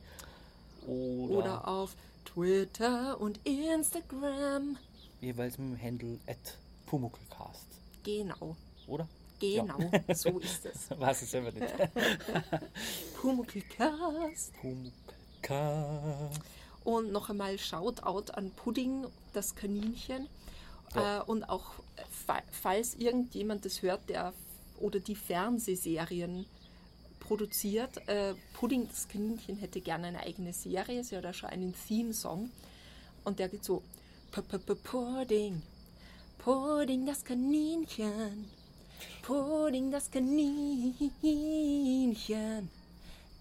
oder, 0.86 1.34
Oder 1.36 1.68
auf 1.68 1.94
Twitter 2.24 3.20
und 3.20 3.38
Instagram. 3.46 4.76
jeweils 5.20 5.56
mit 5.58 5.78
dem 5.78 5.82
Handle 5.82 6.18
at 6.26 6.58
pumuckelcast. 6.86 7.66
Genau, 8.02 8.56
Oder? 8.88 9.06
genau, 9.40 9.78
so 10.14 10.38
ist 10.40 10.66
es. 10.66 10.90
Weiß 10.98 11.22
ich 11.22 11.30
selber 11.30 11.52
nicht. 11.52 11.72
Pumuckl-Cast. 13.20 14.52
Pumuckelcast. 14.60 16.40
Und 16.84 17.12
noch 17.12 17.30
einmal 17.30 17.58
Shoutout 17.58 18.32
an 18.32 18.50
Pudding, 18.50 19.06
das 19.32 19.54
Kaninchen. 19.54 20.28
Ja. 20.94 21.20
Äh, 21.20 21.22
und 21.24 21.44
auch, 21.44 21.72
fa- 22.26 22.42
falls 22.50 22.94
irgendjemand 22.94 23.64
das 23.64 23.82
hört, 23.82 24.08
der 24.08 24.32
oder 24.80 25.00
die 25.00 25.14
Fernsehserien 25.16 26.46
produziert, 27.20 28.06
äh, 28.08 28.34
Pudding, 28.54 28.88
das 28.88 29.08
Kaninchen 29.08 29.56
hätte 29.56 29.80
gerne 29.80 30.08
eine 30.08 30.20
eigene 30.20 30.52
Serie. 30.52 31.02
Sie 31.04 31.16
hat 31.16 31.24
auch 31.26 31.32
schon 31.34 31.48
einen 31.50 31.74
Theme-Song. 31.88 32.50
Und 33.24 33.38
der 33.38 33.48
geht 33.48 33.64
so: 33.64 33.82
P 34.32 34.40
-p 34.40 34.58
-p 34.58 34.74
Pudding, 34.74 35.62
Pudding, 36.38 37.06
das 37.06 37.24
Kaninchen. 37.24 38.50
Pudding, 39.22 39.90
das 39.90 40.10
Kaninchen. 40.10 41.08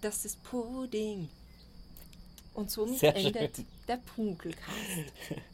Das 0.00 0.24
ist 0.24 0.42
Pudding. 0.44 1.28
Und 2.54 2.70
somit 2.70 3.02
endet 3.02 3.64
der 3.88 3.96
Punkelcast. 3.98 5.12